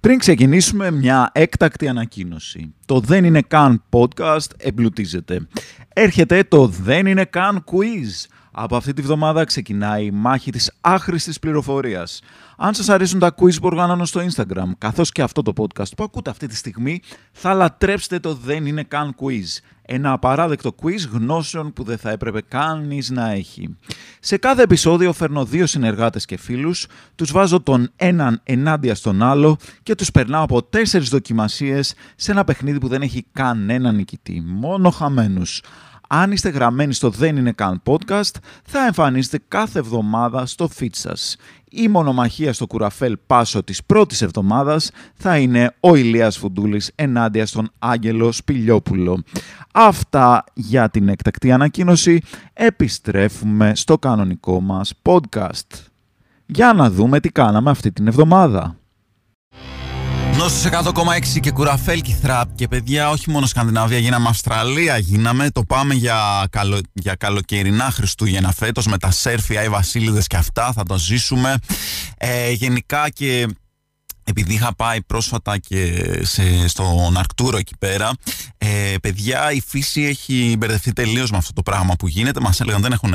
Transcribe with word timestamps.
Πριν 0.00 0.18
ξεκινήσουμε 0.18 0.90
μια 0.90 1.30
έκτακτη 1.34 1.88
ανακοίνωση. 1.88 2.74
Το 2.86 3.00
«Δεν 3.00 3.24
είναι 3.24 3.42
καν» 3.42 3.82
podcast 3.90 4.46
εμπλουτίζεται. 4.56 5.46
Έρχεται 5.88 6.44
το 6.44 6.66
«Δεν 6.66 7.06
είναι 7.06 7.24
καν» 7.24 7.64
quiz. 7.72 8.26
Από 8.50 8.76
αυτή 8.76 8.92
τη 8.92 9.02
βδομάδα 9.02 9.44
ξεκινάει 9.44 10.04
η 10.04 10.10
μάχη 10.10 10.50
της 10.50 10.72
άχρηστης 10.80 11.38
πληροφορίας. 11.38 12.20
Αν 12.56 12.74
σας 12.74 12.88
αρέσουν 12.88 13.18
τα 13.18 13.34
quiz 13.40 13.54
που 13.54 13.66
οργανώνω 13.66 14.04
στο 14.04 14.20
Instagram, 14.20 14.70
καθώς 14.78 15.12
και 15.12 15.22
αυτό 15.22 15.42
το 15.42 15.52
podcast 15.56 15.94
που 15.96 16.04
ακούτε 16.04 16.30
αυτή 16.30 16.46
τη 16.46 16.56
στιγμή, 16.56 17.00
θα 17.32 17.54
λατρέψετε 17.54 18.18
το 18.18 18.34
«Δεν 18.34 18.66
είναι 18.66 18.82
καν» 18.82 19.14
quiz. 19.20 19.62
Ένα 19.82 20.12
απαράδεκτο 20.12 20.74
quiz 20.82 21.08
γνώσεων 21.12 21.72
που 21.72 21.82
δεν 21.82 21.98
θα 21.98 22.10
έπρεπε 22.10 22.40
κανείς 22.48 23.10
να 23.10 23.30
έχει. 23.30 23.76
Σε 24.20 24.36
κάθε 24.36 24.62
επεισόδιο 24.62 25.12
φέρνω 25.12 25.44
δύο 25.44 25.66
συνεργάτες 25.66 26.24
και 26.24 26.36
φίλους, 26.36 26.86
τους 27.14 27.32
βάζω 27.32 27.60
τον 27.60 27.90
έναν 27.96 28.40
ενάντια 28.44 28.94
στον 28.94 29.22
άλλο 29.22 29.56
και 29.82 29.94
τους 29.94 30.10
περνάω 30.10 30.42
από 30.42 30.62
τέσσερις 30.62 31.08
δοκιμασίες 31.08 31.94
σε 32.16 32.30
ένα 32.30 32.44
παιχνίδι 32.44 32.78
που 32.78 32.88
δεν 32.88 33.02
έχει 33.02 33.26
κανένα 33.32 33.92
νικητή, 33.92 34.42
μόνο 34.46 34.90
χαμένους. 34.90 35.62
Αν 36.12 36.32
είστε 36.32 36.48
γραμμένοι 36.48 36.92
στο 36.92 37.10
Δεν 37.10 37.36
Είναι 37.36 37.52
Καν 37.52 37.82
podcast, 37.86 38.34
θα 38.64 38.86
εμφανίζετε 38.86 39.38
κάθε 39.48 39.78
εβδομάδα 39.78 40.46
στο 40.46 40.68
feed 40.78 40.90
σας. 40.92 41.36
Η 41.70 41.88
μονομαχία 41.88 42.52
στο 42.52 42.66
κουραφέλ 42.66 43.18
Πάσο 43.26 43.62
της 43.62 43.84
πρώτης 43.84 44.22
εβδομάδας 44.22 44.90
θα 45.14 45.38
είναι 45.38 45.74
ο 45.80 45.94
Ηλίας 45.94 46.38
Φουντούλης 46.38 46.92
ενάντια 46.94 47.46
στον 47.46 47.70
Άγγελο 47.78 48.32
Σπηλιόπουλο. 48.32 49.22
Αυτά 49.72 50.44
για 50.54 50.90
την 50.90 51.08
εκτακτή 51.08 51.52
ανακοίνωση. 51.52 52.20
Επιστρέφουμε 52.52 53.72
στο 53.74 53.98
κανονικό 53.98 54.60
μας 54.60 54.92
podcast. 55.02 55.84
Για 56.46 56.72
να 56.72 56.90
δούμε 56.90 57.20
τι 57.20 57.28
κάναμε 57.28 57.70
αυτή 57.70 57.92
την 57.92 58.06
εβδομάδα. 58.06 58.79
Νόστος 60.40 60.72
100,6 60.72 61.40
και 61.40 61.50
κουραφέλ 61.50 62.02
θραπ. 62.22 62.54
Και 62.54 62.68
παιδιά 62.68 63.10
όχι 63.10 63.30
μόνο 63.30 63.46
Σκανδιναβία 63.46 63.98
γίναμε 63.98 64.28
Αυστραλία 64.28 64.98
γίναμε. 64.98 65.50
Το 65.50 65.62
πάμε 65.62 65.94
για, 65.94 66.46
καλο, 66.50 66.80
για 66.92 67.14
καλοκαιρινά 67.14 67.90
Χριστούγεννα 67.90 68.52
φέτος 68.52 68.86
με 68.86 68.98
τα 68.98 69.10
σέρφια, 69.10 69.62
οι 69.62 69.68
βασίλειδες 69.68 70.26
και 70.26 70.36
αυτά. 70.36 70.72
Θα 70.72 70.82
το 70.82 70.98
ζήσουμε. 70.98 71.56
Ε, 72.16 72.50
γενικά 72.50 73.08
και 73.08 73.46
επειδή 74.24 74.54
είχα 74.54 74.74
πάει 74.74 75.02
πρόσφατα 75.02 75.58
και 75.58 76.02
σε, 76.22 76.68
στον 76.68 77.16
Αρκτούρο 77.16 77.56
εκεί 77.56 77.76
πέρα, 77.78 78.10
ε, 78.58 78.94
παιδιά 79.02 79.52
η 79.52 79.62
φύση 79.66 80.02
έχει 80.02 80.54
μπερδευτεί 80.58 80.92
τελείως 80.92 81.30
με 81.30 81.36
αυτό 81.36 81.52
το 81.52 81.62
πράγμα 81.62 81.94
που 81.98 82.08
γίνεται. 82.08 82.40
Μας 82.40 82.60
έλεγαν 82.60 82.82
δεν 82.82 82.92
έχουν 82.92 83.14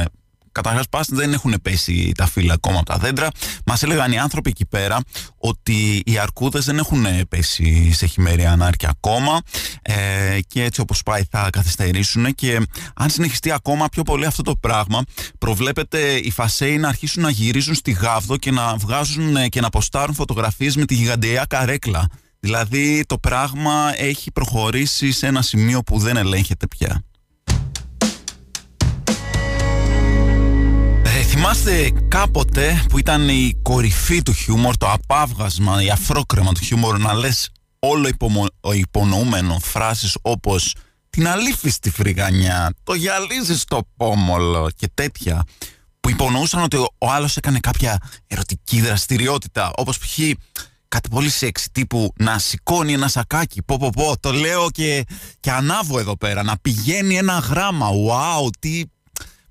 Καταρχάς, 0.55 0.89
πα 0.89 1.03
δεν 1.07 1.33
έχουν 1.33 1.55
πέσει 1.61 2.11
τα 2.17 2.27
φύλλα 2.27 2.53
ακόμα 2.53 2.77
από 2.77 2.85
τα 2.85 2.97
δέντρα. 2.97 3.27
Μας 3.65 3.83
έλεγαν 3.83 4.11
οι 4.11 4.19
άνθρωποι 4.19 4.49
εκεί 4.49 4.65
πέρα 4.65 4.97
ότι 5.37 6.01
οι 6.05 6.17
αρκούδες 6.17 6.65
δεν 6.65 6.77
έχουν 6.77 7.05
πέσει 7.29 7.91
σε 7.91 8.05
χειμερία 8.05 8.51
ανάρκεια 8.51 8.89
ακόμα 8.89 9.41
ε, 9.81 10.39
και 10.47 10.63
έτσι 10.63 10.81
όπως 10.81 11.03
πάει 11.03 11.23
θα 11.29 11.49
καθυστερήσουν. 11.51 12.35
Και 12.35 12.61
αν 12.95 13.09
συνεχιστεί 13.09 13.51
ακόμα 13.51 13.87
πιο 13.89 14.03
πολύ 14.03 14.25
αυτό 14.25 14.41
το 14.41 14.55
πράγμα, 14.55 15.01
προβλέπεται 15.37 16.13
οι 16.13 16.31
φασέοι 16.31 16.77
να 16.77 16.87
αρχίσουν 16.87 17.21
να 17.21 17.29
γυρίζουν 17.29 17.73
στη 17.73 17.91
γάβδο 17.91 18.37
και 18.37 18.51
να 18.51 18.75
βγάζουν 18.75 19.49
και 19.49 19.61
να 19.61 19.69
ποστάρουν 19.69 20.15
φωτογραφίες 20.15 20.75
με 20.75 20.85
τη 20.85 20.93
γιγαντιαία 20.93 21.45
καρέκλα. 21.49 22.07
Δηλαδή 22.39 23.03
το 23.07 23.17
πράγμα 23.17 23.93
έχει 23.97 24.31
προχωρήσει 24.31 25.11
σε 25.11 25.27
ένα 25.27 25.41
σημείο 25.41 25.81
που 25.81 25.99
δεν 25.99 26.17
ελέγχεται 26.17 26.67
πια. 26.67 27.03
Θυμάστε 31.47 31.91
κάποτε 32.07 32.85
που 32.89 32.97
ήταν 32.97 33.29
η 33.29 33.59
κορυφή 33.61 34.21
του 34.21 34.33
χιούμορ, 34.33 34.77
το 34.77 34.91
απάβγασμα, 34.91 35.83
η 35.83 35.89
αφρόκρεμα 35.89 36.51
του 36.51 36.63
χιούμορ 36.63 36.97
να 36.97 37.13
λες 37.13 37.49
όλο 37.79 38.07
υπομο... 38.07 38.45
υπονοούμενο 38.73 39.59
φράσεις 39.61 40.17
όπως 40.21 40.75
την 41.09 41.27
αλήφη 41.27 41.69
στη 41.69 41.89
φρυγανιά, 41.89 42.73
το 42.83 42.93
γυαλίζει 42.93 43.57
στο 43.57 43.87
πόμολο 43.97 44.69
και 44.75 44.89
τέτοια 44.93 45.43
που 45.99 46.09
υπονοούσαν 46.09 46.63
ότι 46.63 46.77
ο 46.77 47.11
άλλος 47.11 47.37
έκανε 47.37 47.59
κάποια 47.59 47.97
ερωτική 48.27 48.81
δραστηριότητα 48.81 49.71
όπως 49.75 49.97
π.χ. 49.97 50.19
κάτι 50.87 51.09
πολύ 51.09 51.29
σεξι 51.29 51.69
τύπου 51.71 52.13
να 52.19 52.39
σηκώνει 52.39 52.93
ένα 52.93 53.07
σακάκι 53.07 53.63
πω 53.63 53.77
πω 53.79 53.89
πω 53.89 54.19
το 54.19 54.31
λέω 54.31 54.71
και, 54.71 55.03
και 55.39 55.51
ανάβω 55.51 55.99
εδώ 55.99 56.17
πέρα 56.17 56.43
να 56.43 56.57
πηγαίνει 56.61 57.17
ένα 57.17 57.37
γράμμα 57.37 57.89
wow 57.89 58.49
τι 58.59 58.83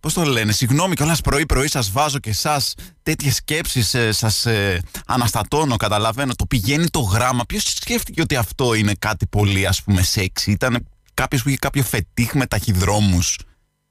Πώς 0.04 0.12
το 0.12 0.22
λένε, 0.22 0.52
συγγνώμη 0.52 0.94
κιόλας 0.94 1.20
πρωί-πρωί 1.20 1.68
σας 1.68 1.90
βάζω 1.90 2.18
και 2.18 2.30
εσά 2.30 2.62
τέτοιες 3.02 3.34
σκέψεις, 3.34 3.94
ε, 3.94 4.12
σας 4.12 4.46
ε, 4.46 4.82
αναστατώνω, 5.06 5.76
καταλαβαίνω. 5.76 6.34
Το 6.34 6.46
πηγαίνει 6.46 6.88
το 6.88 7.00
γράμμα. 7.00 7.44
Ποιος 7.44 7.62
σκέφτηκε 7.62 8.20
ότι 8.20 8.36
αυτό 8.36 8.74
είναι 8.74 8.94
κάτι 8.98 9.26
πολύ, 9.26 9.66
ας 9.66 9.82
πούμε, 9.82 10.02
σεξι; 10.02 10.50
Ήταν 10.50 10.88
κάποιος 11.14 11.42
που 11.42 11.48
είχε 11.48 11.58
κάποιο 11.58 11.82
φετίχ 11.82 12.34
με 12.34 12.46
ταχυδρόμους. 12.46 13.38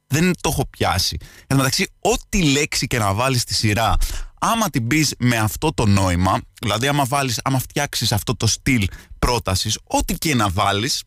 Δεν 0.07 0.34
το 0.41 0.50
έχω 0.50 0.68
πιάσει. 0.69 1.18
Εν 1.19 1.47
τω 1.47 1.56
μεταξύ, 1.56 1.88
ό,τι 2.00 2.44
λέξη 2.44 2.88
και 2.88 2.97
να 2.97 3.13
βάλεις 3.13 3.41
στη 3.41 3.53
σειρά, 3.53 3.95
άμα 4.40 4.69
την 4.69 4.88
πεις 4.88 5.13
με 5.19 5.38
αυτό 5.38 5.74
το 5.74 5.85
νόημα, 5.85 6.41
δηλαδή 6.62 6.88
άμα, 6.88 7.06
βάλεις, 7.06 7.40
άμα 7.44 7.59
φτιάξεις 7.59 8.12
αυτό 8.12 8.35
το 8.35 8.47
στυλ 8.47 8.88
πρότασης, 9.19 9.80
ό,τι 9.84 10.13
και 10.13 10.35
να 10.35 10.50
βάλεις, 10.50 11.03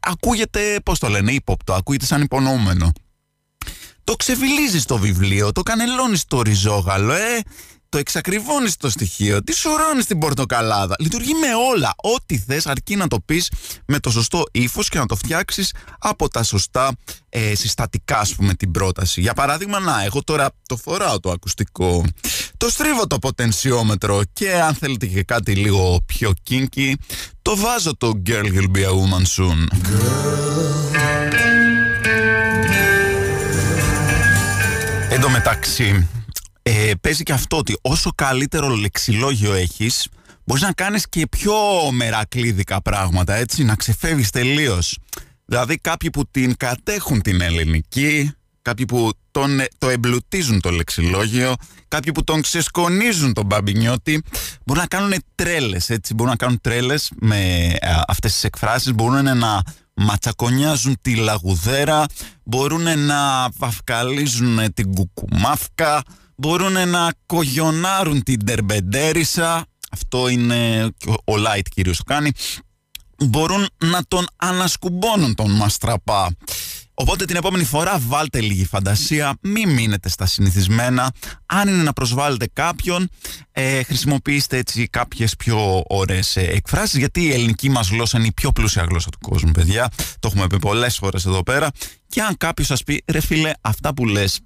ακούγεται, 0.00 0.80
πώς 0.84 0.98
το 0.98 1.08
λένε, 1.08 1.32
ύποπτο, 1.32 1.74
ακούγεται 1.74 2.06
σαν 2.06 2.22
υπονοούμενο. 2.22 2.92
Το 4.04 4.14
ξεφυλίζεις 4.16 4.84
το 4.84 4.98
βιβλίο, 4.98 5.52
το 5.52 5.62
κανελώνεις 5.62 6.24
το 6.24 6.42
ριζόγαλο, 6.42 7.12
ε. 7.12 7.40
Το 7.88 8.00
εξακριβώνεις 8.00 8.76
το 8.76 8.90
στοιχείο, 8.90 9.44
τη 9.44 9.54
σωρώνεις 9.54 10.06
την 10.06 10.18
πορτοκαλάδα. 10.18 10.94
Λειτουργεί 10.98 11.32
με 11.34 11.46
όλα. 11.72 11.94
Ό,τι 11.96 12.38
θες, 12.38 12.66
αρκεί 12.66 12.96
να 12.96 13.08
το 13.08 13.20
πεις 13.24 13.50
με 13.86 13.98
το 13.98 14.10
σωστό 14.10 14.44
ύφος 14.52 14.88
και 14.88 14.98
να 14.98 15.06
το 15.06 15.16
φτιάξεις 15.16 15.74
από 15.98 16.28
τα 16.28 16.42
σωστά 16.42 16.96
ε, 17.28 17.54
συστατικά, 17.54 18.18
ας 18.18 18.34
πούμε, 18.34 18.54
την 18.54 18.70
πρόταση. 18.70 19.20
Για 19.20 19.34
παράδειγμα, 19.34 19.78
να, 19.78 20.04
εγώ 20.04 20.24
τώρα 20.24 20.50
το 20.66 20.76
φοράω 20.76 21.20
το 21.20 21.30
ακουστικό. 21.30 22.04
Το 22.56 22.68
στρίβω 22.68 23.06
το 23.06 23.18
ποτενσιόμετρο 23.18 24.20
και 24.32 24.52
αν 24.52 24.74
θέλετε 24.74 25.06
και 25.06 25.22
κάτι 25.22 25.54
λίγο 25.54 26.00
πιο 26.06 26.32
kinky, 26.50 26.92
το 27.42 27.56
βάζω 27.56 27.96
το 27.96 28.22
Girl 28.26 28.44
Will 28.44 28.76
Be 28.76 28.84
a 28.84 28.90
Woman 28.90 29.24
Soon. 29.36 29.66
Εν 35.14 35.20
τω 35.20 35.28
μεταξύ, 35.30 36.08
ε, 36.62 36.90
παίζει 37.00 37.22
και 37.22 37.32
αυτό 37.32 37.56
ότι 37.56 37.78
όσο 37.82 38.10
καλύτερο 38.14 38.68
λεξιλόγιο 38.68 39.52
έχεις, 39.52 40.08
μπορείς 40.44 40.62
να 40.62 40.72
κάνεις 40.72 41.08
και 41.08 41.26
πιο 41.26 41.54
μερακλίδικα 41.92 42.82
πράγματα, 42.82 43.34
έτσι, 43.34 43.64
να 43.64 43.74
ξεφεύγεις 43.74 44.30
τελείως. 44.30 44.98
Δηλαδή 45.44 45.76
κάποιοι 45.76 46.10
που 46.10 46.26
την 46.30 46.56
κατέχουν 46.56 47.22
την 47.22 47.40
ελληνική, 47.40 48.32
κάποιοι 48.62 48.84
που 48.84 49.10
τον, 49.30 49.60
το 49.78 49.88
εμπλουτίζουν 49.88 50.60
το 50.60 50.70
λεξιλόγιο, 50.70 51.54
κάποιοι 51.88 52.12
που 52.12 52.24
τον 52.24 52.42
ξεσκονίζουν 52.42 53.32
τον 53.32 53.46
μπαμπινιώτη, 53.46 54.22
μπορούν 54.64 54.82
να 54.82 54.88
κάνουν 54.88 55.14
τρέλες, 55.34 55.90
έτσι, 55.90 56.14
μπορούν 56.14 56.32
να 56.32 56.38
κάνουν 56.38 56.60
τρέλες 56.60 57.10
με 57.20 57.70
ε, 57.80 58.00
αυτές 58.06 58.32
τις 58.32 58.44
εκφράσεις, 58.44 58.94
μπορούν 58.94 59.38
να 59.38 59.62
ματσακονιάζουν 59.94 60.96
τη 61.00 61.14
λαγουδέρα, 61.14 62.04
μπορούν 62.44 62.98
να 62.98 63.48
βαφκαλίζουν 63.56 64.74
την 64.74 64.94
κουκουμάφκα, 64.94 66.02
μπορούν 66.36 66.88
να 66.88 67.12
κογιονάρουν 67.26 68.22
την 68.22 68.44
τερμπεντέρισα, 68.44 69.66
αυτό 69.90 70.28
είναι 70.28 70.90
ο 71.24 71.36
Λάιτ 71.36 71.66
κυρίως 71.68 71.96
το 71.96 72.04
κάνει, 72.04 72.30
μπορούν 73.24 73.66
να 73.84 74.02
τον 74.08 74.26
ανασκουμπώνουν 74.36 75.34
τον 75.34 75.50
μαστραπά. 75.50 76.36
Οπότε 76.94 77.24
την 77.24 77.36
επόμενη 77.36 77.64
φορά 77.64 77.98
βάλτε 77.98 78.40
λίγη 78.40 78.64
φαντασία, 78.64 79.36
μην 79.40 79.70
μείνετε 79.70 80.08
στα 80.08 80.26
συνηθισμένα. 80.26 81.12
Αν 81.46 81.68
είναι 81.68 81.82
να 81.82 81.92
προσβάλλετε 81.92 82.48
κάποιον, 82.52 83.08
ε, 83.52 83.82
χρησιμοποιήστε 83.82 84.56
έτσι 84.56 84.86
κάποιες 84.86 85.36
πιο 85.36 85.82
ωραίες 85.86 86.36
ε, 86.36 86.40
εκφράσεις, 86.40 86.98
γιατί 86.98 87.22
η 87.22 87.32
ελληνική 87.32 87.68
μας 87.68 87.88
γλώσσα 87.88 88.18
είναι 88.18 88.26
η 88.26 88.32
πιο 88.32 88.52
πλούσια 88.52 88.86
γλώσσα 88.88 89.10
του 89.10 89.18
κόσμου, 89.28 89.50
παιδιά. 89.50 89.90
Το 90.18 90.28
έχουμε 90.32 90.46
πει 90.46 90.58
πολλές 90.58 90.96
φορές 90.96 91.26
εδώ 91.26 91.42
πέρα. 91.42 91.70
Και 92.06 92.22
αν 92.22 92.36
κάποιος 92.36 92.66
σας 92.66 92.82
πει, 92.82 93.02
ρε 93.06 93.20
φίλε, 93.20 93.52
αυτά 93.60 93.94
που 93.94 94.06
λες, 94.06 94.40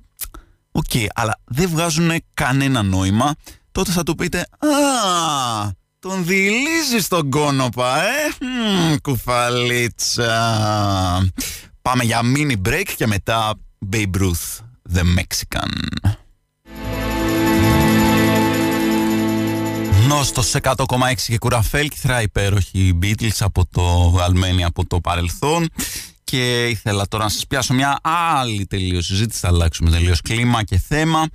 OK, 0.72 0.84
okay, 0.92 1.06
αλλά 1.14 1.40
δεν 1.44 1.68
βγάζουν 1.68 2.10
κανένα 2.34 2.82
νόημα, 2.82 3.34
τότε 3.72 3.92
θα 3.92 4.02
του 4.02 4.14
πείτε, 4.14 4.38
α, 4.38 4.46
τον 5.98 6.24
διηλίζεις 6.24 7.08
τον 7.08 7.30
κώνωπα, 7.30 8.02
ε, 8.02 8.44
Μ, 8.44 8.96
κουφαλίτσα. 9.02 10.32
Πάμε 11.88 12.04
για 12.04 12.20
mini 12.36 12.68
break 12.68 12.84
και 12.96 13.06
μετά 13.06 13.54
Babe 13.92 14.16
Ruth, 14.20 14.64
The 14.94 15.02
Mexican. 15.18 15.68
Νόστος 20.08 20.54
100,6 20.62 20.76
και 21.26 21.38
κουραφέλ 21.38 21.88
κυθρά 21.88 22.22
υπέροχη 22.22 22.98
Beatles 23.02 23.36
από 23.38 23.66
το 23.70 24.10
βγαλμένη 24.10 24.64
από 24.64 24.86
το 24.86 25.00
παρελθόν 25.00 25.68
και 26.24 26.68
ήθελα 26.68 27.08
τώρα 27.08 27.24
να 27.24 27.30
σας 27.30 27.46
πιάσω 27.46 27.74
μια 27.74 27.98
άλλη 28.02 28.66
τελείως 28.66 29.06
συζήτηση, 29.06 29.40
θα 29.40 29.48
αλλάξουμε 29.48 29.90
τελείως 29.90 30.20
κλίμα 30.20 30.62
και 30.62 30.78
θέμα 30.78 31.26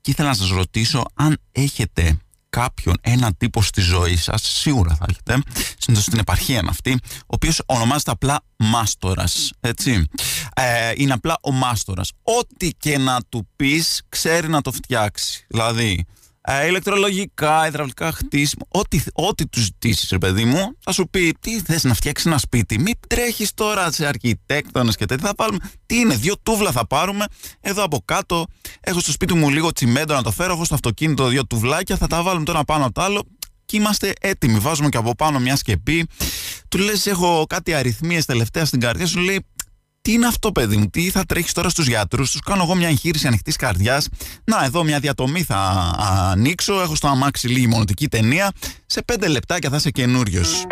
και 0.00 0.10
ήθελα 0.10 0.28
να 0.28 0.34
σας 0.34 0.48
ρωτήσω 0.50 1.04
αν 1.14 1.38
έχετε 1.52 2.18
κάποιον, 2.48 2.96
ένα 3.00 3.34
τύπο 3.34 3.62
στη 3.62 3.80
ζωή 3.80 4.16
σας, 4.16 4.42
σίγουρα 4.42 4.94
θα 4.94 5.06
έχετε, 5.08 5.42
συνήθως 5.78 6.04
στην 6.04 6.18
επαρχία 6.18 6.58
είναι 6.58 6.70
αυτή, 6.70 6.98
ο 7.20 7.24
οποίος 7.26 7.62
ονομάζεται 7.66 8.10
απλά 8.10 8.40
Μάστορας, 8.56 9.52
έτσι. 9.60 10.04
Ε, 10.54 10.92
είναι 10.96 11.12
απλά 11.12 11.36
ο 11.42 11.52
Μάστορας. 11.52 12.12
Ό,τι 12.22 12.70
και 12.70 12.98
να 12.98 13.20
του 13.28 13.48
πεις, 13.56 14.02
ξέρει 14.08 14.48
να 14.48 14.60
το 14.60 14.72
φτιάξει. 14.72 15.46
Δηλαδή, 15.48 16.06
ε, 16.50 16.66
ηλεκτρολογικά, 16.66 17.66
υδραυλικά 17.66 18.12
χτίσιμο, 18.12 18.66
ό,τι, 18.68 19.00
ό,τι 19.12 19.46
τους 19.46 19.62
ζητήσεις, 19.62 20.10
ρε 20.10 20.18
παιδί 20.18 20.44
μου, 20.44 20.76
θα 20.78 20.92
σου 20.92 21.08
πει 21.10 21.34
τι 21.40 21.60
θες 21.60 21.84
να 21.84 21.94
φτιάξεις 21.94 22.26
ένα 22.26 22.38
σπίτι. 22.38 22.78
Μην 22.78 22.94
τρέχεις 23.06 23.54
τώρα 23.54 23.92
σε 23.92 24.06
αρχιτέκτονες 24.06 24.96
και 24.96 25.06
τέτοια. 25.06 25.26
Θα 25.26 25.34
πάρουμε. 25.34 25.58
Τι 25.86 25.98
είναι, 25.98 26.14
δύο 26.14 26.34
τούβλα 26.42 26.72
θα 26.72 26.86
πάρουμε. 26.86 27.24
Εδώ 27.60 27.82
από 27.82 28.02
κάτω 28.04 28.46
έχω 28.80 29.00
στο 29.00 29.12
σπίτι 29.12 29.34
μου 29.34 29.50
λίγο 29.50 29.72
τσιμέντο 29.72 30.14
να 30.14 30.22
το 30.22 30.30
φέρω. 30.30 30.52
Έχω 30.52 30.64
στο 30.64 30.74
αυτοκίνητο 30.74 31.26
δύο 31.26 31.46
τουβλάκια. 31.46 31.96
Θα 31.96 32.06
τα 32.06 32.22
βάλουμε 32.22 32.44
τώρα 32.44 32.64
πάνω 32.64 32.84
από 32.84 32.94
το 32.94 33.02
άλλο. 33.02 33.22
Και 33.64 33.76
είμαστε 33.76 34.12
έτοιμοι. 34.20 34.58
Βάζουμε 34.58 34.88
και 34.88 34.96
από 34.96 35.14
πάνω 35.14 35.38
μια 35.38 35.56
σκεπή. 35.56 36.06
Του 36.68 36.78
λες: 36.78 37.06
Έχω 37.06 37.44
κάτι 37.48 37.74
αριθμίες 37.74 38.24
τελευταία 38.24 38.64
στην 38.64 38.80
καρδιά. 38.80 39.06
Σου 39.06 39.20
λέει: 39.20 39.46
τι 40.08 40.14
είναι 40.14 40.26
αυτό, 40.26 40.52
παιδί 40.52 40.76
μου, 40.76 40.86
τι 40.86 41.10
θα 41.10 41.24
τρέχεις 41.24 41.52
τώρα 41.52 41.68
στους 41.68 41.86
γιατρούς, 41.86 42.30
τους 42.30 42.40
κάνω 42.40 42.62
εγώ 42.62 42.74
μια 42.74 42.88
εγχείρηση 42.88 43.26
ανοιχτής 43.26 43.56
καρδιάς. 43.56 44.08
Να, 44.44 44.64
εδώ 44.64 44.84
μια 44.84 44.98
διατομή 44.98 45.42
θα 45.42 45.92
ανοίξω. 45.98 46.80
Έχω 46.80 46.94
στο 46.94 47.08
αμάξι 47.08 47.48
λίγη 47.48 47.66
μονοτική 47.66 48.08
ταινία. 48.08 48.52
Σε 48.86 49.02
πέντε 49.02 49.28
λεπτάκια 49.28 49.70
θα 49.70 49.76
είσαι 49.76 49.90
καινούριος. 49.90 50.64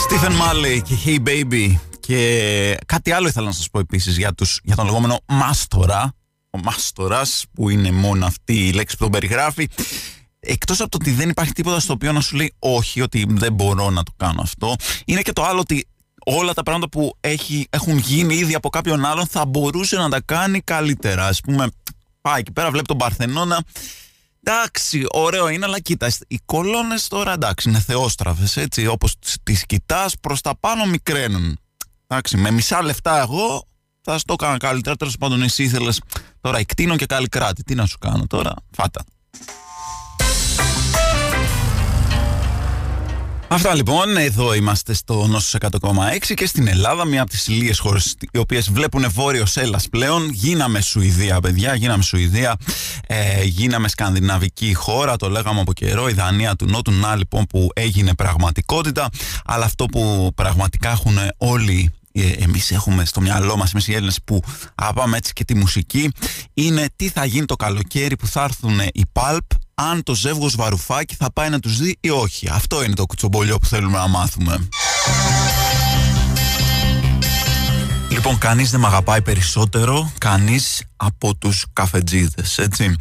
Stephen 0.00 0.32
Marley 0.32 0.82
και 0.82 0.94
Hey 1.04 1.28
Baby. 1.28 1.74
Και 2.00 2.78
κάτι 2.86 3.12
άλλο 3.12 3.28
ήθελα 3.28 3.46
να 3.46 3.52
σας 3.52 3.70
πω 3.70 3.78
επίσης 3.78 4.16
για, 4.16 4.32
τους, 4.32 4.60
για 4.62 4.76
τον 4.76 4.84
λεγόμενο 4.84 5.18
μάστορα. 5.26 6.14
Ο 6.50 6.58
μάστορας 6.58 7.44
που 7.54 7.68
είναι 7.68 7.90
μόνο 7.90 8.26
αυτή 8.26 8.68
η 8.68 8.72
λέξη 8.72 8.96
που 8.96 9.02
τον 9.02 9.12
περιγράφει. 9.12 9.68
Εκτός 10.40 10.80
από 10.80 10.90
το 10.90 10.98
ότι 11.00 11.10
δεν 11.10 11.28
υπάρχει 11.28 11.52
τίποτα 11.52 11.80
στο 11.80 11.92
οποίο 11.92 12.12
να 12.12 12.20
σου 12.20 12.36
λέει 12.36 12.54
όχι, 12.58 13.00
ότι 13.00 13.26
δεν 13.28 13.52
μπορώ 13.52 13.90
να 13.90 14.02
το 14.02 14.12
κάνω 14.16 14.42
αυτό, 14.42 14.74
είναι 15.04 15.20
και 15.20 15.32
το 15.32 15.44
άλλο 15.44 15.60
ότι 15.60 15.86
όλα 16.26 16.54
τα 16.54 16.62
πράγματα 16.62 16.88
που 16.88 17.16
έχει, 17.20 17.66
έχουν 17.70 17.98
γίνει 17.98 18.34
ήδη 18.34 18.54
από 18.54 18.68
κάποιον 18.68 19.04
άλλον 19.04 19.26
θα 19.26 19.44
μπορούσε 19.44 19.96
να 19.96 20.08
τα 20.08 20.20
κάνει 20.20 20.60
καλύτερα. 20.60 21.26
Α 21.26 21.34
πούμε, 21.44 21.68
πάει 22.20 22.40
εκεί 22.40 22.52
πέρα, 22.52 22.70
βλέπει 22.70 22.86
τον 22.86 22.96
Παρθενώνα. 22.96 23.62
Εντάξει, 24.42 25.04
ωραίο 25.10 25.48
είναι, 25.48 25.64
αλλά 25.64 25.80
κοίτα, 25.80 26.10
οι 26.28 26.38
κολόνες 26.44 27.08
τώρα 27.08 27.32
εντάξει, 27.32 27.68
είναι 27.68 27.80
θεόστραβες 27.80 28.60
έτσι. 28.60 28.86
Όπως 28.86 29.14
τις 29.42 29.66
κοιτάς, 29.66 30.14
προς 30.20 30.40
τα 30.40 30.56
πάνω 30.56 30.84
μικραίνουν. 30.86 31.58
Εντάξει, 32.06 32.36
με 32.36 32.50
μισά 32.50 32.82
λεφτά 32.82 33.20
εγώ 33.20 33.64
θα 34.00 34.18
σου 34.18 34.24
το 34.24 34.32
έκανα 34.32 34.56
καλύτερα. 34.56 34.96
Τέλος 34.96 35.16
πάντων, 35.16 35.42
εσύ 35.42 35.62
ήθελες 35.62 36.00
τώρα 36.40 36.58
εκτείνω 36.58 36.96
και 36.96 37.06
καλή 37.06 37.28
κράτη. 37.28 37.62
Τι 37.62 37.74
να 37.74 37.86
σου 37.86 37.98
κάνω 37.98 38.26
τώρα, 38.26 38.54
φάτα. 38.70 39.04
Αυτά 43.52 43.74
λοιπόν, 43.74 44.16
εδώ 44.16 44.54
είμαστε 44.54 44.94
στο 44.94 45.26
Νόσος 45.26 45.56
100,6 45.60 46.34
και 46.34 46.46
στην 46.46 46.68
Ελλάδα, 46.68 47.04
μια 47.04 47.22
από 47.22 47.30
τις 47.30 47.48
λίγες 47.48 47.78
χώρες 47.78 48.14
οι 48.32 48.38
οποίες 48.38 48.70
βλέπουν 48.70 49.10
βόρειο 49.10 49.44
Έλλας 49.54 49.88
πλέον. 49.88 50.30
Γίναμε 50.30 50.80
Σουηδία, 50.80 51.40
παιδιά, 51.40 51.74
γίναμε 51.74 52.02
Σουηδία, 52.02 52.56
ε, 53.06 53.44
γίναμε 53.44 53.88
σκανδιναβική 53.88 54.74
χώρα, 54.74 55.16
το 55.16 55.30
λέγαμε 55.30 55.60
από 55.60 55.72
καιρό, 55.72 56.08
η 56.08 56.12
Δανία 56.12 56.56
του 56.56 56.66
Νότου, 56.66 56.92
να 56.92 57.16
λοιπόν 57.16 57.46
που 57.46 57.68
έγινε 57.74 58.14
πραγματικότητα, 58.14 59.08
αλλά 59.44 59.64
αυτό 59.64 59.86
που 59.86 60.32
πραγματικά 60.34 60.90
έχουν 60.90 61.18
όλοι 61.36 61.90
ε, 62.12 62.28
εμείς 62.28 62.70
έχουμε 62.70 63.04
στο 63.04 63.20
μυαλό 63.20 63.56
μας, 63.56 63.72
εμείς 63.72 63.88
οι 63.88 63.94
Έλληνες 63.94 64.18
που 64.24 64.42
αγαπάμε 64.74 65.16
έτσι 65.16 65.32
και 65.32 65.44
τη 65.44 65.54
μουσική, 65.54 66.12
είναι 66.54 66.88
τι 66.96 67.08
θα 67.08 67.24
γίνει 67.24 67.44
το 67.44 67.56
καλοκαίρι 67.56 68.16
που 68.16 68.26
θα 68.26 68.42
έρθουν 68.42 68.80
οι 68.92 69.02
Pulp 69.12 69.38
αν 69.80 70.02
το 70.02 70.14
ζεύγος 70.14 70.54
Βαρουφάκη 70.56 71.14
θα 71.14 71.32
πάει 71.32 71.48
να 71.48 71.58
τους 71.58 71.78
δει 71.78 71.96
ή 72.00 72.10
όχι. 72.10 72.48
Αυτό 72.48 72.84
είναι 72.84 72.94
το 72.94 73.06
κουτσομπολιό 73.06 73.58
που 73.58 73.66
θέλουμε 73.66 73.98
να 73.98 74.08
μάθουμε. 74.08 74.68
Λοιπόν, 78.10 78.38
κανείς 78.38 78.70
δεν 78.70 78.80
με 78.80 78.86
αγαπάει 78.86 79.22
περισσότερο, 79.22 80.12
κανείς 80.18 80.82
από 80.96 81.36
τους 81.36 81.64
καφετζίδες, 81.72 82.58
έτσι. 82.58 82.94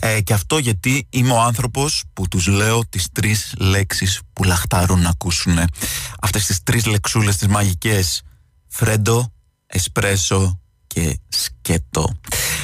Ε, 0.00 0.20
και 0.20 0.32
αυτό 0.32 0.58
γιατί 0.58 1.06
είμαι 1.10 1.32
ο 1.32 1.40
άνθρωπος 1.40 2.02
που 2.12 2.28
τους 2.28 2.46
λέω 2.46 2.86
τις 2.88 3.08
τρεις 3.12 3.54
λέξεις 3.58 4.20
που 4.32 4.44
λαχτάρουν 4.44 5.00
να 5.00 5.08
ακούσουν. 5.08 5.58
Αυτές 6.20 6.46
τις 6.46 6.62
τρεις 6.62 6.86
λεξούλες 6.86 7.36
τις 7.36 7.48
μαγικές. 7.48 8.22
Φρέντο, 8.68 9.32
εσπρέσο 9.66 10.60
και 10.86 11.18
σκέτο. 11.28 12.20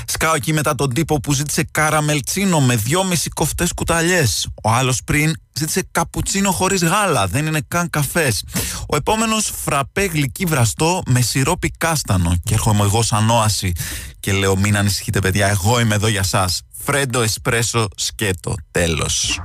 Σκάω 0.08 0.35
εκεί 0.35 0.53
μετά 0.53 0.75
τον 0.75 0.94
τύπο 0.94 1.20
που 1.20 1.32
ζήτησε 1.32 1.69
καραμελτσίνο 1.70 2.61
με 2.61 2.76
δυόμιση 2.76 3.29
κοφτές 3.29 3.73
κουταλιές. 3.73 4.49
Ο 4.62 4.70
άλλος 4.70 5.00
πριν 5.05 5.35
ζήτησε 5.53 5.88
καπουτσίνο 5.91 6.50
χωρίς 6.50 6.85
γάλα, 6.85 7.26
δεν 7.26 7.47
είναι 7.47 7.61
καν 7.69 7.91
καφές. 7.91 8.44
Ο 8.88 8.97
επόμενος 8.97 9.53
φραπέ 9.64 10.05
γλυκή 10.05 10.44
βραστό 10.44 11.03
με 11.06 11.20
σιρόπι 11.20 11.70
κάστανο. 11.70 12.37
Και 12.44 12.55
έρχομαι 12.55 12.82
εγώ 12.82 13.03
σαν 13.03 13.31
όαση 13.31 13.73
και 14.20 14.32
λέω 14.32 14.56
μην 14.56 14.76
ανησυχείτε 14.76 15.19
παιδιά, 15.19 15.47
εγώ 15.47 15.81
είμαι 15.81 15.94
εδώ 15.94 16.08
για 16.08 16.23
σας. 16.23 16.61
Φρέντο 16.85 17.23
εσπρέσο 17.23 17.88
σκέτο. 17.97 18.55
Τέλος. 18.70 19.41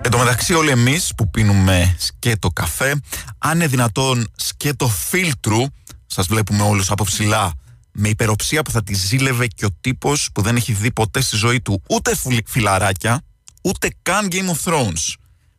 Εν 0.00 0.10
τω 0.10 0.18
μεταξύ 0.18 0.54
όλοι 0.54 0.70
εμείς 0.70 1.12
που 1.16 1.30
πίνουμε 1.30 1.96
σκέτο 1.98 2.48
καφέ, 2.48 3.00
αν 3.38 3.54
είναι 3.54 3.66
δυνατόν 3.66 4.32
σκέτο 4.36 4.88
φίλτρου, 4.88 5.64
σας 6.06 6.26
βλέπουμε 6.26 6.62
όλους 6.62 6.90
από 6.90 7.04
ψηλά 7.04 7.52
με 7.94 8.08
υπεροψία 8.08 8.62
που 8.62 8.70
θα 8.70 8.82
τη 8.82 8.94
ζήλευε 8.94 9.46
και 9.46 9.64
ο 9.64 9.68
τύπος 9.80 10.28
που 10.34 10.42
δεν 10.42 10.56
έχει 10.56 10.72
δει 10.72 10.92
ποτέ 10.92 11.20
στη 11.20 11.36
ζωή 11.36 11.60
του 11.60 11.82
ούτε 11.88 12.12
φιλαράκια, 12.46 13.22
ούτε 13.62 13.88
καν 14.02 14.28
Game 14.30 14.50
of 14.50 14.70
Thrones. 14.70 15.14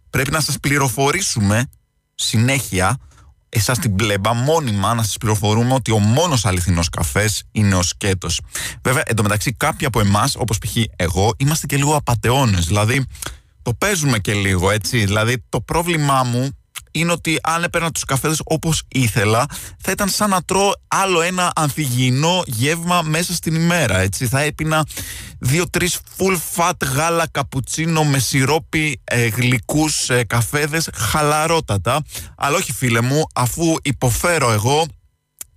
Πρέπει 0.09 0.31
να 0.31 0.41
σας 0.41 0.59
πληροφορήσουμε 0.59 1.69
συνέχεια, 2.15 2.97
εσάς 3.49 3.79
την 3.79 3.95
πλέμπα, 3.95 4.33
μόνιμα 4.33 4.93
να 4.93 5.03
σας 5.03 5.17
πληροφορούμε 5.17 5.73
ότι 5.73 5.91
ο 5.91 5.99
μόνος 5.99 6.45
αληθινός 6.45 6.89
καφές 6.89 7.43
είναι 7.51 7.75
ο 7.75 7.81
σκέτος. 7.81 8.41
Βέβαια, 8.83 9.03
εντωμεταξύ 9.05 9.53
κάποιοι 9.53 9.87
από 9.87 9.99
εμάς, 9.99 10.35
όπως 10.35 10.57
π.χ. 10.57 10.75
εγώ, 10.95 11.33
είμαστε 11.37 11.65
και 11.65 11.77
λίγο 11.77 11.95
απατεώνες. 11.95 12.65
Δηλαδή, 12.65 13.05
το 13.61 13.73
παίζουμε 13.73 14.19
και 14.19 14.33
λίγο, 14.33 14.71
έτσι. 14.71 15.05
Δηλαδή, 15.05 15.43
το 15.49 15.61
πρόβλημά 15.61 16.23
μου 16.23 16.57
είναι 16.91 17.11
ότι 17.11 17.39
αν 17.43 17.63
έπαιρνα 17.63 17.91
τους 17.91 18.03
καφέδες 18.03 18.41
όπως 18.43 18.83
ήθελα 18.87 19.45
θα 19.79 19.91
ήταν 19.91 20.09
σαν 20.09 20.29
να 20.29 20.41
τρώω 20.41 20.71
άλλο 20.87 21.21
ένα 21.21 21.51
ανθυγιεινό 21.55 22.43
γεύμα 22.45 23.01
μέσα 23.01 23.33
στην 23.33 23.55
ημέρα 23.55 23.97
έτσι. 23.97 24.27
Θα 24.27 24.41
έπινα 24.41 24.85
δύο-τρεις 25.39 25.99
full 26.17 26.37
fat 26.55 26.87
γάλα 26.93 27.27
καπουτσίνο 27.31 28.03
με 28.03 28.19
σιρόπι 28.19 29.01
ε, 29.03 29.27
γλυκούς 29.27 30.09
ε, 30.09 30.23
καφέδες 30.23 30.89
χαλαρότατα. 30.95 32.01
Αλλά 32.37 32.57
όχι 32.57 32.73
φίλε 32.73 33.01
μου 33.01 33.23
αφού 33.35 33.75
υποφέρω 33.81 34.51
εγώ 34.51 34.85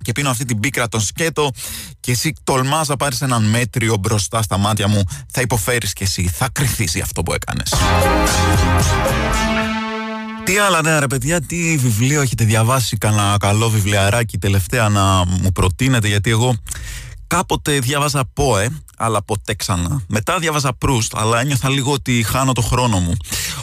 και 0.03 0.13
πίνω 0.13 0.31
αυτή 0.31 0.45
την 0.45 0.61
πίκρα 0.61 0.89
των 0.89 1.01
σκέτο 1.01 1.51
και 2.01 2.11
εσύ 2.11 2.33
τολμάς 2.45 2.89
να 2.89 2.97
πάρεις 2.97 3.21
έναν 3.21 3.45
μέτριο 3.45 3.97
μπροστά 3.97 4.43
στα 4.43 4.59
μάτια 4.59 4.89
μου 4.89 5.03
θα 5.31 5.41
υποφέρεις 5.41 5.93
και 5.93 6.05
εσύ, 6.05 6.29
θα 6.29 6.49
κρυθείς 6.53 6.95
για 6.95 7.03
αυτό 7.03 7.23
που 7.23 7.33
έκανες 7.33 7.73
τι 10.49 10.59
άλλα 10.59 10.83
νέα 10.83 11.01
ρε 11.01 11.07
παιδιά, 11.07 11.41
τι 11.41 11.77
βιβλίο 11.77 12.21
έχετε 12.21 12.45
διαβάσει, 12.45 12.97
κανένα 12.97 13.37
καλό 13.41 13.71
βιβλιαράκι 13.71 14.39
τελευταία 14.39 14.89
να 14.89 15.25
μου 15.25 15.53
προτείνετε, 15.53 16.09
γιατί 16.09 16.31
εγώ 16.31 16.57
κάποτε 17.27 17.79
διάβαζα 17.79 18.25
ΠΟΕ, 18.33 18.83
αλλά 18.97 19.23
ποτέ 19.23 19.55
ξανά. 19.55 20.03
Μετά 20.09 20.39
διάβαζα 20.39 20.73
Προύστ, 20.73 21.17
αλλά 21.17 21.41
ένιωθα 21.41 21.69
λίγο 21.69 21.93
ότι 21.93 22.23
χάνω 22.23 22.53
το 22.53 22.61
χρόνο 22.61 22.99
μου. 22.99 23.17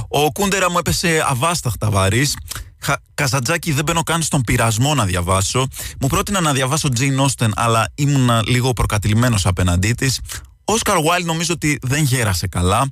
Ο 0.08 0.32
Κούντερα 0.32 0.72
μου 0.72 0.78
έπεσε 0.78 1.26
αβάσταχτα 1.28 1.90
βαρύς, 1.90 2.36
Καζατζάκι 3.14 3.72
δεν 3.72 3.84
μπαίνω 3.84 4.04
καν 4.04 4.22
στον 4.22 4.42
πειρασμό 4.42 4.96
να 4.96 5.06
διαβάσω. 5.06 5.68
Μου 6.00 6.08
πρότεινα 6.08 6.40
να 6.40 6.54
διαβάσω 6.54 6.90
Τζέιν 6.90 7.20
Όστεν, 7.20 7.54
αλλά 7.56 7.92
ήμουν 7.96 8.30
λίγο 8.48 8.74
προκατηλημένος 8.74 9.46
απέναντί 9.46 9.92
της. 9.92 10.20
Όσκαρ 10.66 11.02
Βάιλ 11.02 11.26
νομίζω 11.26 11.54
ότι 11.54 11.80
δεν 11.82 12.04
γέρασε 12.04 12.48
καλά. 12.48 12.88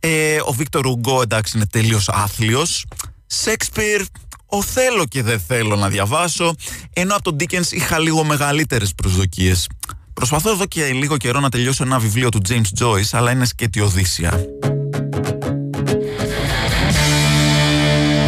Ε, 0.00 0.36
ο 0.44 0.52
Βίκτορ 0.52 0.86
Ουγκό 0.86 1.22
εντάξει 1.22 1.56
είναι 1.56 1.66
τελείως 1.66 2.08
άθλιος. 2.08 2.86
Σέξπιρ 3.32 4.02
ο 4.46 4.62
θέλω 4.62 5.06
και 5.06 5.22
δεν 5.22 5.40
θέλω 5.46 5.76
να 5.76 5.88
διαβάσω, 5.88 6.54
ενώ 6.92 7.14
από 7.14 7.22
τον 7.22 7.36
Dickens 7.40 7.70
είχα 7.70 7.98
λίγο 7.98 8.24
μεγαλύτερες 8.24 8.94
προσδοκίες. 8.94 9.68
Προσπαθώ 10.14 10.50
εδώ 10.50 10.66
και 10.66 10.84
λίγο 10.84 11.16
καιρό 11.16 11.40
να 11.40 11.48
τελειώσω 11.48 11.84
ένα 11.84 11.98
βιβλίο 11.98 12.28
του 12.28 12.40
James 12.48 12.84
Joyce, 12.84 13.08
αλλά 13.10 13.30
είναι 13.30 13.44
σκέτη 13.44 13.80
Οδύσσια. 13.80 14.44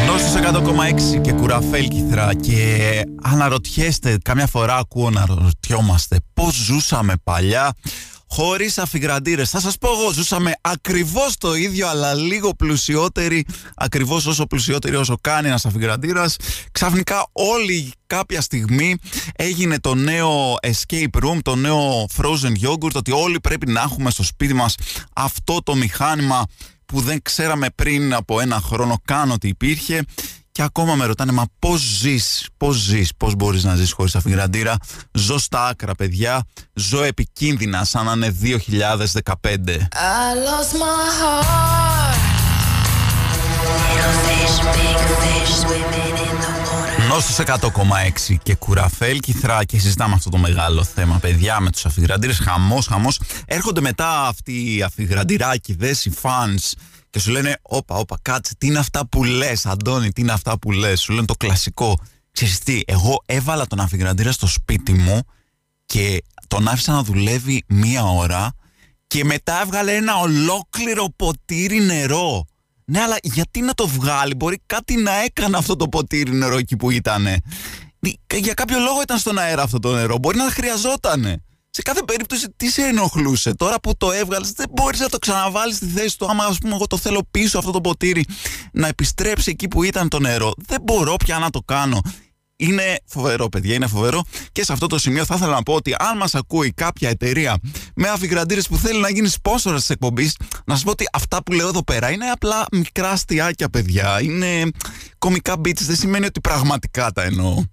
Νόσος 0.07 0.35
100,6 1.15 1.21
και 1.21 1.33
κουραφέλκυθρα 1.33 2.35
και 2.35 3.03
αναρωτιέστε, 3.23 4.19
καμιά 4.23 4.47
φορά 4.47 4.77
ακούω 4.77 5.11
να 5.11 5.25
ρωτιόμαστε 5.27 6.17
πώς 6.35 6.55
ζούσαμε 6.55 7.15
παλιά 7.25 7.73
χωρίς 8.35 8.79
αφιγραντήρες. 8.79 9.51
Θα 9.51 9.61
σας 9.61 9.79
πω 9.79 9.89
εγώ, 9.89 10.13
ζούσαμε 10.13 10.53
ακριβώς 10.61 11.37
το 11.39 11.55
ίδιο, 11.55 11.89
αλλά 11.89 12.15
λίγο 12.15 12.55
πλουσιότεροι, 12.55 13.47
ακριβώς 13.75 14.27
όσο 14.27 14.47
πλουσιότεροι 14.47 14.97
όσο 14.97 15.17
κάνει 15.21 15.49
ένα 15.49 15.61
αφιγραντήρας. 15.65 16.37
Ξαφνικά 16.73 17.27
όλη 17.33 17.93
κάποια 18.07 18.41
στιγμή 18.41 18.97
έγινε 19.37 19.81
το 19.81 19.95
νέο 19.95 20.55
escape 20.63 21.25
room, 21.25 21.39
το 21.43 21.55
νέο 21.55 22.07
frozen 22.17 22.69
yogurt, 22.69 22.93
ότι 22.95 23.13
όλοι 23.13 23.41
πρέπει 23.41 23.71
να 23.71 23.81
έχουμε 23.81 24.11
στο 24.11 24.23
σπίτι 24.23 24.55
μας 24.55 24.75
αυτό 25.13 25.63
το 25.63 25.75
μηχάνημα 25.75 26.45
που 26.87 27.01
δεν 27.01 27.23
ξέραμε 27.23 27.67
πριν 27.75 28.15
από 28.15 28.41
ένα 28.41 28.61
χρόνο 28.61 29.01
καν 29.05 29.31
ότι 29.31 29.49
υπήρχε 29.49 30.05
και 30.53 30.63
ακόμα 30.63 30.95
με 30.95 31.05
ρωτάνε, 31.05 31.33
μα 31.33 31.45
πώς 31.59 31.81
ζεις, 31.81 32.49
πώς 32.57 32.77
ζεις, 32.77 33.11
πώς 33.17 33.35
μπορείς 33.35 33.65
να 33.65 33.75
ζεις 33.75 33.93
χωρίς 33.93 34.15
αφιγραντήρα. 34.15 34.77
Ζω 35.13 35.39
στα 35.39 35.67
άκρα, 35.67 35.95
παιδιά. 35.95 36.45
Ζω 36.75 37.03
επικίνδυνα, 37.03 37.85
σαν 37.85 38.05
να 38.05 38.13
είναι 38.13 38.31
2015. 38.31 39.89
Νόστος 47.09 47.39
100,6 47.39 48.37
και 48.43 48.55
κουραφέλ 48.55 49.21
κυθρά 49.21 49.65
και 49.65 49.79
συζητάμε 49.79 50.15
αυτό 50.15 50.31
το 50.31 50.37
μεγάλο 50.37 50.85
θέμα 50.85 51.19
παιδιά 51.19 51.61
με 51.61 51.71
τους 51.71 51.87
αφιγραντήρες 51.87 52.39
χαμός 52.39 52.87
χαμός 52.87 53.21
έρχονται 53.45 53.81
μετά 53.81 54.27
αυτοί 54.27 54.77
οι 54.77 54.83
αφιγραντηράκιδες, 54.83 56.05
οι 56.05 56.11
φανς 56.11 56.73
και 57.13 57.19
σου 57.19 57.31
λένε 57.31 57.57
όπα 57.63 57.97
όπα 57.97 58.19
κάτσε 58.23 58.55
τι 58.59 58.67
είναι 58.67 58.79
αυτά 58.79 59.07
που 59.07 59.25
λες 59.25 59.67
Αντώνη 59.67 60.13
τι 60.13 60.21
είναι 60.21 60.33
αυτά 60.33 60.59
που 60.59 60.73
λες; 60.73 61.01
Σου 61.01 61.13
λένε 61.13 61.27
το 61.27 61.35
κλασικό 61.35 61.99
ξέρεις 62.33 62.59
τι 62.59 62.81
εγώ 62.87 63.23
έβαλα 63.27 63.67
τον 63.67 63.81
αφιγραντήρα 63.81 64.33
στο 64.33 64.47
σπίτι 64.47 64.93
μου 64.93 65.21
και 65.87 66.23
τον 66.49 66.69
άφησα 66.69 66.93
να 66.93 67.03
δουλεύει 67.03 67.65
μία 67.69 68.05
ώρα 68.05 68.53
και 69.07 69.25
μετά 69.25 69.61
έβγαλε 69.61 69.95
ένα 69.95 70.17
ολόκληρο 70.17 71.09
ποτήρι 71.17 71.81
νερό 71.81 72.45
ναι, 72.85 73.01
αλλά 73.01 73.17
γιατί 73.23 73.61
να 73.61 73.75
το 73.75 73.87
βγάλει, 73.89 74.35
μπορεί 74.35 74.63
κάτι 74.67 74.97
να 74.97 75.23
έκανε 75.23 75.57
αυτό 75.57 75.77
το 75.77 75.89
ποτήρι 75.89 76.33
νερό 76.33 76.57
εκεί 76.57 76.77
που 76.77 76.91
ήταν. 76.91 77.27
Για 78.35 78.55
κάποιο 78.55 78.79
λόγο 78.79 79.03
ήταν 79.03 79.19
στον 79.19 79.39
αέρα 79.39 79.63
αυτό 79.63 79.79
το 79.79 79.95
νερό, 79.95 80.19
μπορεί 80.19 80.37
να 80.37 80.51
χρειαζότανε. 80.51 81.43
Σε 81.75 81.83
κάθε 81.83 82.03
περίπτωση 82.03 82.47
τι 82.57 82.71
σε 82.71 82.83
ενοχλούσε; 82.83 83.55
Τώρα 83.55 83.81
που 83.81 83.97
το 83.97 84.13
έβγαλες, 84.13 84.53
δεν 84.53 84.67
μπορείς 84.71 85.01
να 85.01 85.09
το 85.09 85.19
ξαναβάλεις 85.19 85.77
στη 85.77 85.87
θέση 85.87 86.19
του. 86.19 86.27
Άμα, 86.31 86.45
ας 86.45 86.59
πούμε, 86.59 86.75
εγώ 86.75 86.87
το 86.87 86.97
θέλω 86.97 87.29
πίσω 87.31 87.59
αυτό 87.59 87.71
το 87.71 87.81
ποτήρι 87.81 88.25
να 88.73 88.89
επιστρέψει 88.89 89.51
εκεί 89.51 89.69
που 89.69 89.83
ήταν 89.83 90.09
το 90.09 90.19
νερό. 90.19 90.53
Δεν 90.57 90.79
μπορώ 90.83 91.17
πια 91.17 91.39
να 91.39 91.51
το 91.51 91.61
κάνω. 91.61 92.01
Είναι 92.57 92.97
φοβερό, 93.07 93.49
παιδιά, 93.49 93.75
είναι 93.75 93.87
φοβερό. 93.87 94.23
Και 94.53 94.65
σε 94.65 94.73
αυτό 94.73 94.87
το 94.87 94.99
σημείο 94.99 95.25
θα 95.25 95.35
ήθελα 95.35 95.53
να 95.53 95.63
πω 95.63 95.75
ότι 95.75 95.95
αν 95.99 96.17
μας 96.17 96.35
ακούει 96.35 96.73
κάποια 96.73 97.09
εταιρεία 97.09 97.59
με 97.95 98.09
αφιγραντήρες 98.09 98.69
που 98.69 98.77
θέλει 98.77 99.01
να 99.01 99.11
γίνει 99.11 99.29
σπόσορα 99.29 99.77
της 99.77 99.91
εκπομπής, 99.91 100.37
να 100.65 100.75
σας 100.75 100.85
πω 100.85 100.91
ότι 100.91 101.05
αυτά 101.13 101.43
που 101.43 101.53
λέω 101.53 101.69
εδώ 101.69 101.85
πέρα 101.85 102.11
είναι 102.11 102.27
απλά 102.31 102.65
μικρά 102.73 103.11
αστιάκια, 103.11 103.69
παιδιά. 103.69 104.23
Είναι 104.23 104.71
κομικά 105.19 105.55
beats, 105.55 105.81
δεν 105.81 105.97
σημαίνει 105.97 106.27
ότι 106.27 106.41
πραγματικά 106.41 107.13
τα 107.13 107.23
εννοώ. 107.23 107.65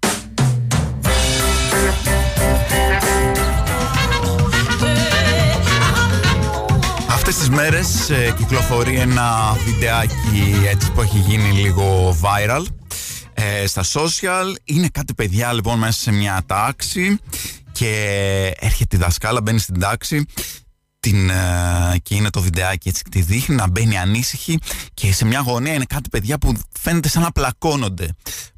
Αυτές 7.30 7.48
τις 7.48 7.56
μέρες 7.56 8.10
ε, 8.10 8.34
κυκλοφορεί 8.36 8.98
ένα 8.98 9.56
βιντεάκι 9.64 10.66
έτσι 10.68 10.92
που 10.92 11.00
έχει 11.00 11.18
γίνει 11.18 11.52
λίγο 11.52 12.16
viral 12.22 12.64
ε, 13.32 13.66
στα 13.66 13.82
social. 13.92 14.54
Είναι 14.64 14.88
κάτι 14.92 15.14
παιδιά 15.14 15.52
λοιπόν 15.52 15.78
μέσα 15.78 16.00
σε 16.00 16.12
μια 16.12 16.42
τάξη 16.46 17.18
και 17.72 17.94
έρχεται 18.58 18.96
η 18.96 18.98
δασκάλα, 18.98 19.40
μπαίνει 19.42 19.58
στην 19.58 19.80
τάξη 19.80 20.26
την, 21.00 21.30
ε, 21.30 21.98
και 22.02 22.14
είναι 22.14 22.30
το 22.30 22.40
βιντεάκι 22.40 22.88
έτσι 22.88 23.02
και 23.02 23.08
τη 23.10 23.20
δείχνει 23.20 23.54
να 23.54 23.68
μπαίνει 23.68 23.98
ανήσυχη 23.98 24.58
και 24.94 25.12
σε 25.12 25.24
μια 25.24 25.40
γωνία 25.40 25.74
είναι 25.74 25.86
κάτι 25.88 26.08
παιδιά 26.08 26.38
που 26.38 26.54
φαίνεται 26.80 27.08
σαν 27.08 27.22
να 27.22 27.32
πλακώνονται 27.32 28.08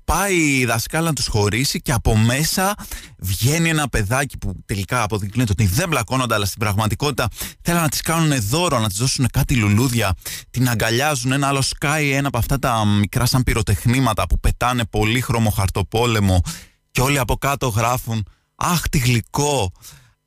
πάει 0.04 0.36
η 0.36 0.64
δασκάλα 0.64 1.06
να 1.06 1.12
τους 1.12 1.26
χωρίσει 1.26 1.80
και 1.80 1.92
από 1.92 2.16
μέσα 2.16 2.74
βγαίνει 3.18 3.68
ένα 3.68 3.88
παιδάκι 3.88 4.38
που 4.38 4.52
τελικά 4.64 5.02
αποδεικνύεται 5.02 5.52
ότι 5.52 5.66
δεν 5.66 5.88
μπλακώνονται 5.88 6.34
αλλά 6.34 6.44
στην 6.44 6.58
πραγματικότητα 6.58 7.28
θέλουν 7.62 7.80
να 7.80 7.88
τις 7.88 8.00
κάνουν 8.00 8.40
δώρο, 8.40 8.78
να 8.78 8.88
τις 8.88 8.98
δώσουν 8.98 9.26
κάτι 9.32 9.54
λουλούδια, 9.54 10.14
την 10.50 10.68
αγκαλιάζουν, 10.68 11.32
ένα 11.32 11.48
άλλο 11.48 11.62
σκάει 11.62 12.10
ένα 12.10 12.28
από 12.28 12.38
αυτά 12.38 12.58
τα 12.58 12.84
μικρά 12.86 13.26
σαν 13.26 13.42
πυροτεχνήματα 13.42 14.26
που 14.26 14.40
πετάνε 14.40 14.84
πολύχρωμο 14.84 15.50
χαρτοπόλεμο 15.50 16.42
και 16.90 17.00
όλοι 17.00 17.18
από 17.18 17.36
κάτω 17.36 17.68
γράφουν 17.68 18.26
«Αχ 18.54 18.88
τι 18.88 18.98
γλυκό, 18.98 19.72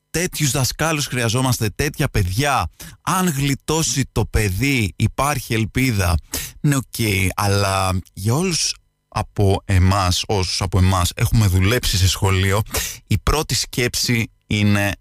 τέτοιους 0.09 0.51
δασκάλους 0.51 1.05
χρειαζόμαστε, 1.05 1.69
τέτοια 1.75 2.07
παιδιά. 2.07 2.69
Αν 3.01 3.29
γλιτώσει 3.29 4.09
το 4.11 4.25
παιδί 4.25 4.93
υπάρχει 4.95 5.53
ελπίδα. 5.53 6.15
Ναι, 6.59 6.75
OK, 6.75 6.83
okay, 6.97 7.27
αλλά 7.35 7.99
για 8.13 8.33
όλους 8.33 8.73
από 9.17 9.61
εμάς, 9.65 10.23
όσους 10.27 10.61
από 10.61 10.77
εμάς 10.77 11.11
έχουμε 11.15 11.47
δουλέψει 11.47 11.97
σε 11.97 12.07
σχολείο, 12.07 12.61
η 13.07 13.17
πρώτη 13.23 13.55
σκέψη 13.55 14.31
είναι 14.47 14.91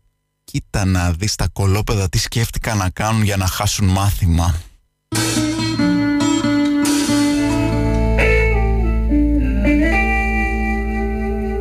κοίτα 0.44 0.84
να 0.84 1.12
δεις 1.12 1.34
τα 1.34 1.48
κολόπεδα 1.52 2.08
τι 2.08 2.18
σκέφτηκαν 2.18 2.76
να 2.76 2.90
κάνουν 2.90 3.22
για 3.22 3.36
να 3.36 3.46
χάσουν 3.46 3.86
μάθημα. 3.86 4.54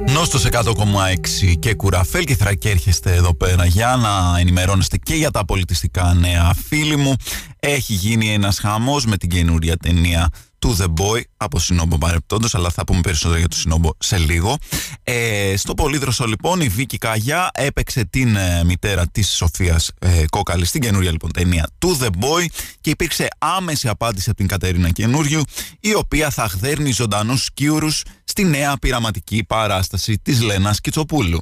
Νόστος 0.08 0.46
100,6 0.46 1.56
και 1.60 1.74
κουραφέλ 1.74 2.24
και 2.24 2.36
θρακέρχεστε 2.36 3.16
εδώ 3.16 3.36
πέρα 3.36 3.66
για 3.66 3.96
να 3.96 4.40
ενημερώνεστε 4.40 4.98
και 4.98 5.16
για 5.16 5.32
τα 5.32 5.46
πολιτιστικά 5.46 6.14
νέα. 6.14 6.54
Φίλοι 6.68 6.96
μου, 6.96 7.16
έχει 7.60 7.94
γίνει 7.94 8.34
ένας 8.34 8.60
χαμός 8.60 9.06
με 9.06 9.18
την 9.18 9.30
καινούρια 9.30 9.78
ταινία 9.78 10.30
του 10.64 10.78
The 10.80 11.02
Boy 11.02 11.22
από 11.38 11.60
Συνόμπο 11.60 11.98
παρεπτόντως, 11.98 12.56
αλλά 12.56 12.70
θα 12.70 12.84
πούμε 12.84 13.02
περισσότερο 13.02 13.40
για 13.40 13.48
το 13.48 13.56
Συνόμπο 13.56 13.90
σε 13.98 14.18
λίγο. 14.18 14.58
Ε, 15.04 15.54
στο 15.58 15.74
Πολύδροσο 15.74 16.26
λοιπόν 16.26 16.62
η 16.62 16.68
Βίκη 16.68 16.98
Καγιά 16.98 17.50
έπαιξε 17.54 18.06
την 18.06 18.36
ε, 18.36 18.64
μητέρα 18.64 19.08
της 19.08 19.30
Σοφίας 19.30 19.92
ε, 20.00 20.24
Κόκαλη 20.30 20.66
στην 20.66 20.82
καινούρια 20.82 21.12
λοιπόν 21.12 21.32
ταινία 21.32 21.70
του 21.78 21.98
The 22.02 22.06
Boy 22.06 22.46
και 22.82 22.90
υπήρξε 22.90 23.28
άμεση 23.38 23.88
απάντηση 23.88 24.30
από 24.30 24.38
την 24.38 24.48
Κατερίνα 24.48 24.90
Καινούριου 24.90 25.42
η 25.80 25.96
οποία 25.96 26.30
θα 26.30 26.48
χδέρνει 26.48 26.92
ζωντανούς 26.92 27.44
σκιούρους 27.44 28.02
στη 28.24 28.44
νέα 28.44 28.78
πειραματική 28.78 29.44
παράσταση 29.48 30.20
της 30.22 30.42
Λένας 30.42 30.82
Κιτσοπούλου. 30.82 31.42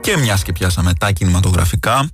Και 0.00 0.16
μιας 0.16 0.42
και 0.42 0.52
πιάσαμε 0.52 0.92
τα 0.94 1.12
κινηματογραφικά 1.12 2.08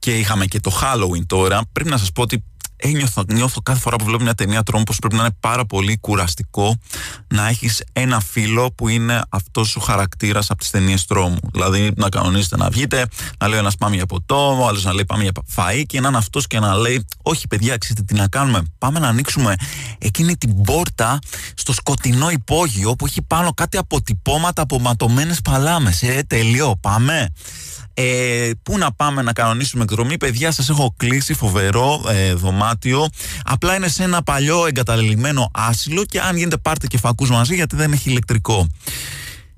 και 0.00 0.18
είχαμε 0.18 0.46
και 0.46 0.60
το 0.60 0.80
Halloween 0.82 1.26
τώρα, 1.26 1.60
πρέπει 1.72 1.90
να 1.90 1.96
σας 1.96 2.12
πω 2.12 2.22
ότι 2.22 2.44
ένιωθω, 2.80 3.24
νιώθω 3.32 3.60
κάθε 3.60 3.80
φορά 3.80 3.96
που 3.96 4.04
βλέπω 4.04 4.22
μια 4.22 4.34
ταινία 4.34 4.62
τρόμου 4.62 4.84
πως 4.84 4.98
πρέπει 4.98 5.14
να 5.14 5.20
είναι 5.22 5.36
πάρα 5.40 5.66
πολύ 5.66 5.98
κουραστικό 5.98 6.76
να 7.28 7.48
έχεις 7.48 7.84
ένα 7.92 8.20
φίλο 8.20 8.72
που 8.72 8.88
είναι 8.88 9.22
αυτός 9.28 9.76
ο 9.76 9.80
χαρακτήρας 9.80 10.50
από 10.50 10.58
τις 10.58 10.70
ταινίες 10.70 11.06
τρόμου. 11.06 11.38
Δηλαδή 11.52 11.92
να 11.96 12.08
κανονίζετε 12.08 12.56
να 12.56 12.70
βγείτε, 12.70 13.06
να 13.38 13.48
λέει 13.48 13.58
ένας 13.58 13.76
πάμε 13.76 13.96
για 13.96 14.06
ποτό, 14.06 14.58
ο 14.60 14.66
άλλος 14.66 14.84
να 14.84 14.94
λέει 14.94 15.04
πάμε 15.04 15.22
για 15.22 15.32
φαΐ 15.56 15.82
και 15.86 16.00
να 16.00 16.08
είναι 16.08 16.16
αυτός 16.16 16.46
και 16.46 16.58
να 16.58 16.74
λέει 16.74 17.06
όχι 17.22 17.46
παιδιά 17.46 17.76
ξέρετε 17.76 18.02
τι 18.02 18.14
να 18.14 18.28
κάνουμε, 18.28 18.62
πάμε 18.78 18.98
να 18.98 19.08
ανοίξουμε 19.08 19.54
εκείνη 19.98 20.36
την 20.36 20.62
πόρτα 20.62 21.18
στο 21.54 21.72
σκοτεινό 21.72 22.30
υπόγειο 22.30 22.94
που 22.94 23.06
έχει 23.06 23.22
πάνω 23.22 23.52
κάτι 23.54 23.76
αποτυπώματα 23.76 24.62
από 24.62 24.80
ματωμένες 24.80 25.40
παλάμες. 25.40 26.02
Ε, 26.02 26.24
τελειώ, 26.26 26.76
πάμε. 26.80 27.32
Ε, 27.94 28.50
πού 28.62 28.78
να 28.78 28.92
πάμε 28.92 29.22
να 29.22 29.32
κανονίσουμε 29.32 29.82
εκδρομή, 29.82 30.16
παιδιά, 30.16 30.50
σας 30.50 30.68
έχω 30.68 30.94
κλείσει 30.96 31.34
φοβερό 31.34 32.04
ε, 32.08 32.34
δωμάτιο. 32.34 33.08
Απλά 33.44 33.74
είναι 33.74 33.88
σε 33.88 34.02
ένα 34.02 34.22
παλιό 34.22 34.66
εγκαταλελειμμένο 34.66 35.50
άσυλο 35.52 36.04
και 36.04 36.20
αν 36.20 36.36
γίνεται 36.36 36.56
πάρτε 36.56 36.86
και 36.86 36.98
φακούς 36.98 37.30
μαζί 37.30 37.54
γιατί 37.54 37.76
δεν 37.76 37.92
έχει 37.92 38.10
ηλεκτρικό. 38.10 38.66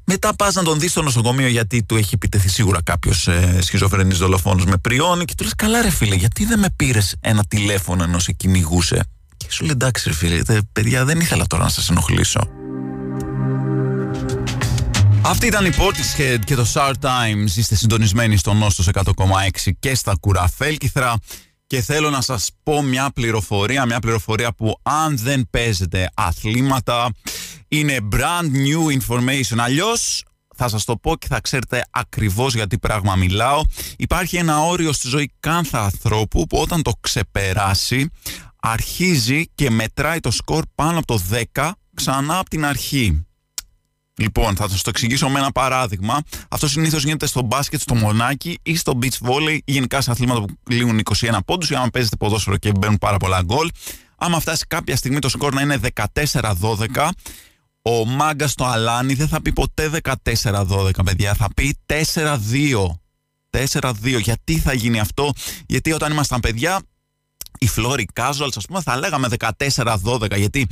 Μετά 0.05 0.37
πας 0.37 0.55
να 0.55 0.63
τον 0.63 0.79
δεις 0.79 0.91
στο 0.91 1.03
νοσοκομείο 1.03 1.49
γιατί 1.49 1.83
του 1.83 1.97
έχει 1.97 2.15
επιτεθεί 2.15 2.49
σίγουρα 2.49 2.83
κάποιος 2.83 3.29
ε, 3.29 3.59
σχιζοφρενής 3.61 4.19
δολοφόνος 4.19 4.65
με 4.65 4.77
πριόνι 4.77 5.25
και 5.25 5.35
του 5.37 5.45
λες: 5.45 5.55
Καλά, 5.55 5.83
ρε 5.83 5.91
φίλε, 5.91 6.15
γιατί 6.15 6.45
δεν 6.45 6.59
με 6.59 6.69
πήρες 6.77 7.17
ένα 7.21 7.45
τηλέφωνο 7.49 8.03
ενώ 8.03 8.19
σε 8.19 8.33
κυνηγούσε; 8.33 9.05
Και 9.37 9.47
σου 9.49 9.63
λέει: 9.63 9.73
Εντάξει, 9.73 10.09
ρε 10.09 10.15
φίλε, 10.15 10.41
παιδιά, 10.73 11.05
δεν 11.05 11.21
ήθελα 11.21 11.47
τώρα 11.47 11.63
να 11.63 11.69
σας 11.69 11.91
ενοχλήσω. 11.91 12.62
Αυτή 15.25 15.47
ήταν 15.47 15.65
η 15.67 15.71
Portishead 15.77 16.39
και 16.45 16.55
το 16.55 16.67
Star 16.75 16.93
Times. 17.01 17.57
Είστε 17.57 17.75
συντονισμένοι 17.75 18.37
στο 18.37 18.53
Νόστος 18.53 18.89
100,6 18.93 19.71
και 19.79 19.95
στα 19.95 20.15
Κουραφέλκυθρα. 20.21 21.15
Και 21.67 21.81
θέλω 21.81 22.11
να 22.11 22.21
σας 22.21 22.51
πω 22.63 22.83
μια 22.83 23.11
πληροφορία, 23.15 23.87
μια 23.87 23.99
πληροφορία 23.99 24.53
που 24.53 24.79
αν 24.83 25.19
δεν 25.19 25.47
παίζετε 25.51 26.11
αθλήματα 26.15 27.11
είναι 27.69 27.97
brand 28.13 28.51
new 28.67 29.01
information. 29.01 29.57
Αλλιώς 29.59 30.25
θα 30.57 30.69
σας 30.69 30.85
το 30.85 30.97
πω 30.97 31.17
και 31.17 31.27
θα 31.27 31.41
ξέρετε 31.41 31.85
ακριβώς 31.91 32.55
γιατί 32.55 32.79
πράγμα 32.79 33.17
μιλάω. 33.17 33.63
Υπάρχει 33.97 34.37
ένα 34.37 34.63
όριο 34.63 34.93
στη 34.93 35.09
ζωή 35.09 35.33
κάθε 35.41 35.79
ανθρώπου 35.79 36.47
που 36.47 36.59
όταν 36.59 36.83
το 36.83 36.93
ξεπεράσει 37.01 38.09
αρχίζει 38.61 39.45
και 39.55 39.71
μετράει 39.71 40.21
το 40.21 40.31
σκορ 40.31 40.65
πάνω 40.75 40.99
από 40.99 41.07
το 41.07 41.23
10 41.55 41.71
ξανά 41.95 42.39
από 42.39 42.51
την 42.51 42.65
αρχή. 42.65 43.27
Λοιπόν, 44.17 44.57
θα 44.57 44.69
σας 44.69 44.83
το 44.83 44.91
εξηγήσω 44.91 45.29
με 45.29 45.39
ένα 45.39 45.53
παράδειγμα. 45.53 46.21
Αυτό 46.49 46.69
συνήθως 46.69 47.05
γίνεται 47.05 47.27
στο 47.27 47.43
μπάσκετ, 47.43 47.81
στο 47.81 47.95
μονάκι 47.95 48.59
ή 48.63 48.77
στο 48.77 48.99
beach 49.03 49.29
volley, 49.29 49.59
ή 49.65 49.73
γενικά 49.73 50.01
σε 50.01 50.11
αθλήματα 50.11 50.41
που 50.41 50.47
λήγουν 50.69 50.99
21 50.99 51.39
πόντους, 51.47 51.71
ή 51.71 51.75
άμα 51.75 51.89
παίζετε 51.89 52.17
ποδόσφαιρο 52.17 52.57
και 52.57 52.73
μπαίνουν 52.79 52.99
πάρα 52.99 53.17
πολλά 53.17 53.43
γκολ. 53.43 53.71
Άμα 54.17 54.41
φτάσει 54.41 54.65
κάποια 54.69 54.97
στιγμή 54.97 55.19
το 55.19 55.29
σκορ 55.29 55.55
να 55.55 55.61
είναι 55.61 55.81
14-12, 56.13 57.09
ο 57.83 58.05
μάγκα 58.05 58.47
στο 58.47 58.65
αλάνι 58.65 59.15
δεν 59.15 59.29
θα 59.29 59.43
πει 59.43 59.53
ποτέ 59.53 59.91
14-12, 60.25 60.91
παιδιά. 61.05 61.35
Θα 61.35 61.49
πει 61.57 61.77
4-2. 61.87 63.01
4-2. 63.51 63.93
Γιατί 64.21 64.59
θα 64.59 64.73
γίνει 64.73 65.01
αυτό, 65.01 65.33
Γιατί 65.67 65.93
όταν 65.93 66.13
ήμασταν 66.13 66.41
παιδιά, 66.41 66.81
οι 67.59 67.67
Φλόρι 67.67 68.09
Casuals, 68.13 68.53
ας 68.55 68.67
πούμε, 68.67 68.83
θα 68.83 68.97
λέγαμε 68.97 69.29
14-12. 69.29 70.37
Γιατί 70.37 70.67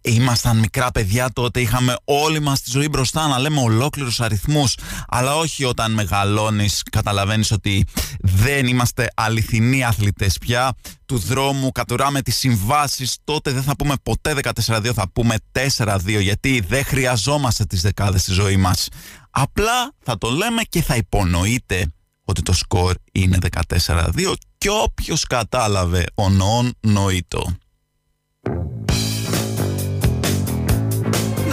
ήμασταν 0.00 0.58
μικρά 0.58 0.90
παιδιά 0.90 1.30
τότε, 1.32 1.60
είχαμε 1.60 1.96
όλη 2.04 2.40
μας 2.40 2.60
τη 2.60 2.70
ζωή 2.70 2.88
μπροστά 2.88 3.26
να 3.26 3.38
λέμε 3.38 3.60
ολόκληρους 3.60 4.20
αριθμούς. 4.20 4.76
Αλλά 5.08 5.36
όχι 5.36 5.64
όταν 5.64 5.92
μεγαλώνεις 5.92 6.82
καταλαβαίνεις 6.90 7.50
ότι 7.50 7.84
δεν 8.20 8.66
είμαστε 8.66 9.08
αληθινοί 9.14 9.84
αθλητές 9.84 10.38
πια. 10.38 10.72
Του 11.06 11.18
δρόμου, 11.18 11.72
κατουράμε 11.72 12.22
τις 12.22 12.36
συμβάσεις. 12.36 13.18
Τότε 13.24 13.52
δεν 13.52 13.62
θα 13.62 13.76
πούμε 13.76 13.94
ποτέ 14.02 14.34
14-2 14.66 14.92
θα 14.94 15.10
πούμε 15.12 15.36
4-2 15.52 16.20
γιατί 16.20 16.60
δεν 16.68 16.84
χρειαζόμαστε 16.84 17.64
τις 17.64 17.80
δεκάδες 17.80 18.20
στη 18.20 18.32
ζωή 18.32 18.56
μας. 18.56 18.88
Απλά 19.30 19.92
θα 20.04 20.18
το 20.18 20.30
λέμε 20.30 20.62
και 20.62 20.82
θα 20.82 20.96
υπονοείτε 20.96 21.92
ότι 22.24 22.42
το 22.42 22.52
σκορ 22.52 22.94
είναι 23.12 23.38
14-2 23.76 24.34
και 24.58 24.68
όποιος 24.70 25.24
κατάλαβε 25.24 26.04
ο 26.14 26.28
νοόν 26.28 26.74
νοήτο. 26.80 27.56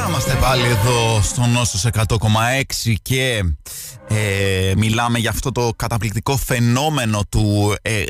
Είμαστε 0.09 0.35
πάλι 0.35 0.65
εδώ 0.65 1.21
στο 1.21 1.45
Νόσος 1.45 1.85
100,6 1.93 2.93
και 3.01 3.43
ε, 4.07 4.73
μιλάμε 4.77 5.19
για 5.19 5.29
αυτό 5.29 5.51
το 5.51 5.71
καταπληκτικό 5.75 6.37
φαινόμενο 6.37 7.21
του, 7.29 7.75
ε, 7.81 8.03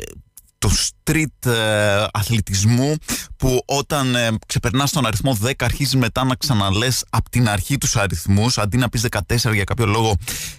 του 0.58 0.70
street 0.70 1.50
ε, 1.50 2.06
αθλητισμού 2.12 2.94
που 3.36 3.62
όταν 3.64 4.14
ε, 4.14 4.28
ξεπερνάς 4.46 4.90
τον 4.90 5.06
αριθμό 5.06 5.36
10 5.44 5.52
αρχίζεις 5.58 5.96
μετά 5.96 6.24
να 6.24 6.34
ξαναλες 6.34 7.04
από 7.10 7.30
την 7.30 7.48
αρχή 7.48 7.78
τους 7.78 7.96
αριθμούς. 7.96 8.58
Αντί 8.58 8.76
να 8.76 8.88
πεις 8.88 9.06
14 9.10 9.54
για 9.54 9.64
κάποιο 9.64 9.86
λόγο 9.86 10.14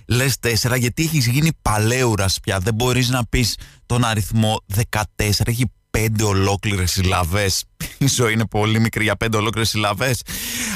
λες 0.08 0.36
4 0.42 0.78
γιατί 0.78 1.04
έχεις 1.04 1.28
γίνει 1.28 1.50
παλέουρας 1.62 2.40
πια. 2.40 2.60
Δεν 2.60 2.74
μπορείς 2.74 3.10
να 3.10 3.26
πεις 3.26 3.58
τον 3.86 4.06
αριθμό 4.06 4.62
14 4.92 5.30
έχει 5.46 5.72
πέντε 5.92 6.24
ολόκληρες 6.24 6.92
συλλαβές. 6.92 7.64
Η 7.98 8.08
ζωή 8.08 8.34
είναι 8.34 8.46
πολύ 8.46 8.80
μικρή 8.80 9.04
για 9.04 9.16
πέντε 9.16 9.38
ολόκληρες 9.38 9.70
συλλαβές. 9.70 10.22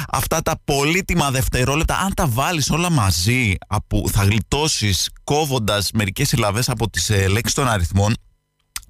Αυτά 0.08 0.42
τα 0.42 0.60
πολύτιμα 0.64 1.30
δευτερόλεπτα, 1.30 1.98
αν 1.98 2.14
τα 2.14 2.26
βάλεις 2.26 2.70
όλα 2.70 2.90
μαζί, 2.90 3.54
που 3.86 4.04
θα 4.12 4.22
γλιτώσεις 4.22 5.10
κόβοντας 5.24 5.90
μερικές 5.94 6.28
συλλαβές 6.28 6.68
από 6.68 6.90
τις 6.90 7.10
ε, 7.10 7.28
λέξεις 7.28 7.54
των 7.54 7.68
αριθμών, 7.68 8.14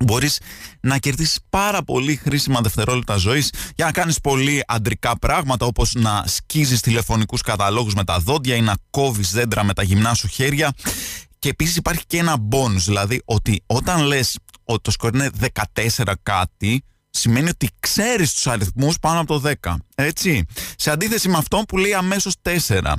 μπορείς 0.04 0.40
να 0.80 0.99
κερδίσεις 0.99 1.38
πάρα 1.50 1.83
πολύ 1.83 2.16
χρήσιμα 2.16 2.61
δευτερόλεπτα 2.61 3.16
ζωής 3.16 3.52
για 3.75 3.85
να 3.85 3.92
κάνεις 3.92 4.21
πολύ 4.21 4.62
αντρικά 4.66 5.18
πράγματα 5.18 5.66
όπως 5.66 5.92
να 5.95 6.25
σκίζεις 6.26 6.80
τηλεφωνικούς 6.80 7.40
καταλόγους 7.40 7.95
με 7.95 8.04
τα 8.04 8.18
δόντια 8.18 8.54
ή 8.54 8.61
να 8.61 8.75
κόβεις 8.90 9.30
δέντρα 9.33 9.64
με 9.64 9.73
τα 9.73 9.83
γυμνά 9.83 10.14
σου 10.14 10.28
χέρια. 10.28 10.73
Και 11.38 11.49
επίσης 11.49 11.76
υπάρχει 11.76 12.07
και 12.07 12.19
ένα 12.19 12.37
bonus, 12.50 12.76
δηλαδή 12.85 13.23
ότι 13.25 13.62
όταν 13.66 14.02
λες 14.02 14.38
ότι 14.64 14.81
το 14.81 14.90
σκορ 14.90 15.14
είναι 15.14 15.31
14 15.75 16.12
κάτι, 16.23 16.85
σημαίνει 17.11 17.49
ότι 17.49 17.69
ξέρεις 17.81 18.33
τους 18.33 18.47
αριθμούς 18.47 18.99
πάνω 18.99 19.21
από 19.21 19.40
το 19.40 19.50
10. 19.62 19.75
Έτσι. 19.95 20.45
Σε 20.76 20.90
αντίθεση 20.90 21.28
με 21.28 21.37
αυτό 21.37 21.62
που 21.69 21.78
λέει 21.78 21.95
αμέσως 21.95 22.35
4. 22.43 22.93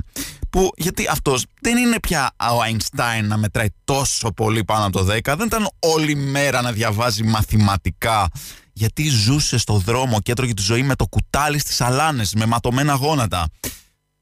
Που, 0.50 0.70
γιατί 0.76 1.06
αυτός 1.10 1.44
δεν 1.60 1.76
είναι 1.76 2.00
πια 2.00 2.30
ο 2.40 2.58
Einstein 2.70 3.22
να 3.22 3.36
μετράει 3.36 3.68
τόσο 3.84 4.32
πολύ 4.32 4.64
πάνω 4.64 4.86
από 4.86 4.98
το 4.98 5.14
10. 5.14 5.36
Δεν 5.36 5.46
ήταν 5.46 5.68
όλη 5.78 6.14
μέρα 6.14 6.62
να 6.62 6.72
διαβάζει 6.72 7.22
μαθηματικά. 7.24 8.28
Γιατί 8.72 9.08
ζούσε 9.08 9.58
στο 9.58 9.74
δρόμο 9.74 10.20
και 10.20 10.32
έτρωγε 10.32 10.54
τη 10.54 10.62
ζωή 10.62 10.82
με 10.82 10.94
το 10.94 11.06
κουτάλι 11.06 11.58
στις 11.58 11.80
αλάνες, 11.80 12.34
με 12.34 12.46
ματωμένα 12.46 12.94
γόνατα. 12.94 13.48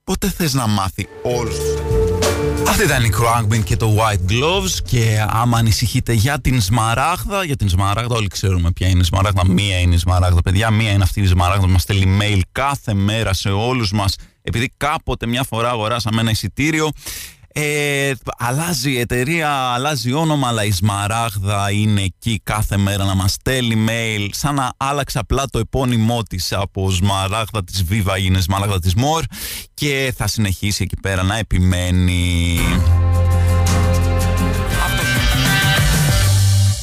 Πότε 0.05 0.31
θες 0.31 0.55
να 0.55 0.67
μάθει 0.67 1.09
όλους 1.23 1.57
τους 1.57 1.96
αυτή 2.69 2.85
ήταν 2.85 3.05
η 3.05 3.11
Crankbin 3.19 3.65
και 3.65 3.77
το 3.77 3.97
White 3.97 4.33
Gloves 4.33 4.71
και 4.85 5.25
άμα 5.29 5.59
ανησυχείτε 5.59 6.13
για 6.13 6.41
την 6.41 6.61
Σμαράγδα, 6.61 7.45
για 7.45 7.57
την 7.57 7.69
Σμαράγδα 7.69 8.15
όλοι 8.15 8.29
ξέρουμε 8.29 8.71
ποια 8.73 8.89
είναι 8.89 9.01
η 9.01 9.05
Σμαράγδα, 9.05 9.47
μία 9.47 9.79
είναι 9.79 9.95
η 9.95 9.99
Σμαράγδα 9.99 10.43
παιδιά, 10.43 10.71
μία 10.71 10.93
είναι 10.93 11.03
αυτή 11.03 11.21
η 11.21 11.27
Σμαράγδα, 11.27 11.67
μας 11.67 11.83
στέλνει 11.83 12.19
mail 12.21 12.41
κάθε 12.53 12.95
μέρα 12.95 13.33
σε 13.33 13.49
όλους 13.49 13.93
μας 13.93 14.15
επειδή 14.43 14.73
κάποτε 14.77 15.27
μια 15.27 15.43
φορά 15.43 15.71
αγοράσαμε 15.71 16.21
ένα 16.21 16.31
εισιτήριο 16.31 16.91
ε, 17.59 18.13
αλλάζει 18.39 18.93
η 18.93 18.99
εταιρεία, 18.99 19.51
αλλάζει 19.51 20.13
όνομα, 20.13 20.49
αλλά 20.49 20.65
η 20.65 20.71
Σμαράγδα 20.71 21.71
είναι 21.71 22.03
εκεί 22.03 22.41
κάθε 22.43 22.77
μέρα 22.77 23.05
να 23.05 23.15
μας 23.15 23.33
στέλνει 23.33 23.85
mail, 23.89 24.29
σαν 24.33 24.55
να 24.55 24.73
άλλαξε 24.77 25.19
απλά 25.19 25.45
το 25.51 25.59
επώνυμό 25.59 26.23
της 26.23 26.53
από 26.53 26.91
Σμαράγδα 26.91 27.65
της 27.65 27.85
Viva 27.91 28.21
είναι 28.21 28.41
Σμαράγδα 28.41 28.79
της 28.79 28.95
Μορ 28.95 29.25
και 29.75 30.15
θα 30.17 30.27
συνεχίσει 30.27 30.83
εκεί 30.83 30.97
πέρα 31.01 31.23
να 31.23 31.37
επιμένει. 31.37 32.59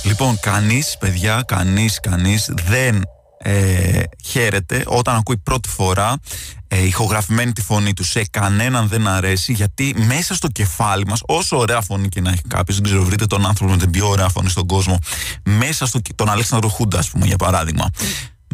Λοιπόν, 0.04 0.40
κανείς, 0.40 0.96
παιδιά, 1.00 1.44
κανείς, 1.48 2.00
κανείς 2.00 2.54
δεν 2.68 3.04
ε, 3.46 4.04
χαίρεται 4.24 4.84
όταν 4.86 5.16
ακούει 5.16 5.38
πρώτη 5.38 5.70
φορά 5.70 6.20
ε, 6.68 6.86
ηχογραφημένη 6.86 7.52
τη 7.52 7.62
φωνή 7.62 7.94
του. 7.94 8.04
Σε 8.04 8.26
κανέναν 8.32 8.88
δεν 8.88 9.08
αρέσει 9.08 9.54
γιατί 9.54 9.96
μέσα 10.08 10.36
στο 10.36 10.48
κεφάλι 10.48 11.06
μας 11.06 11.20
όσο 11.26 11.58
ωραία 11.58 11.82
φωνή 11.82 12.10
και 12.10 12.22
να 12.22 12.32
έχει 12.32 12.42
κάποιος, 12.48 12.76
δεν 12.76 12.86
ξέρω, 12.86 13.04
βρείτε 13.04 13.26
τον 13.26 13.46
άνθρωπο 13.46 13.72
με 13.72 13.78
την 13.78 13.92
πιο 13.92 14.10
ωραία 14.10 14.30
φωνή 14.30 14.50
στον 14.50 14.68
κόσμο, 14.68 15.00
μέσα 15.44 15.86
στο. 15.86 16.00
τον 16.16 16.30
Αλέξανδρο 16.30 16.70
Χούντα, 16.70 17.00
ας 17.00 17.10
πούμε, 17.10 17.26
για 17.26 17.38
παράδειγμα. 17.38 17.90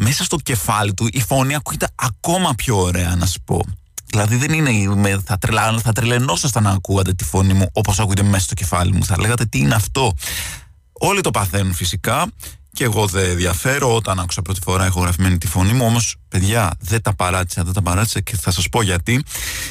Μέσα 0.00 0.24
στο 0.24 0.36
κεφάλι 0.36 0.94
του 0.94 1.08
η 1.12 1.20
φωνή 1.20 1.54
ακούγεται 1.54 1.88
ακόμα 1.94 2.54
πιο 2.54 2.80
ωραία, 2.80 3.16
να 3.16 3.26
σου 3.26 3.40
πω. 3.44 3.64
Δηλαδή 4.06 4.36
δεν 4.36 4.52
είναι, 4.52 5.20
θα, 5.24 5.38
τρελα, 5.38 5.78
θα 5.82 5.92
τρελαινόσασταν 5.92 6.62
να 6.62 6.70
ακούγατε 6.70 7.12
τη 7.12 7.24
φωνή 7.24 7.52
μου 7.52 7.66
όπως 7.72 8.00
ακούγεται 8.00 8.22
μέσα 8.22 8.44
στο 8.44 8.54
κεφάλι 8.54 8.92
μου. 8.92 9.04
Θα 9.04 9.20
λέγατε 9.20 9.44
τι 9.44 9.58
είναι 9.58 9.74
αυτό; 9.74 10.12
Όλοι 11.02 11.20
το 11.20 11.30
παθαίνουν 11.30 11.74
φυσικά 11.74 12.26
και 12.72 12.84
εγώ 12.84 13.06
δεν 13.06 13.36
διαφέρω 13.36 13.94
όταν 13.94 14.20
άκουσα 14.20 14.42
πρώτη 14.42 14.60
φορά 14.62 14.86
ηχογραφημένη 14.86 15.38
τη 15.38 15.46
φωνή 15.46 15.72
μου. 15.72 15.84
Όμως, 15.84 16.16
παιδιά, 16.28 16.70
δεν 16.80 17.02
τα 17.02 17.14
παράτησα, 17.14 17.64
δεν 17.64 17.72
τα 17.72 17.82
παράτησα 17.82 18.20
και 18.20 18.36
θα 18.36 18.50
σας 18.50 18.68
πω 18.68 18.82
γιατί. 18.82 19.24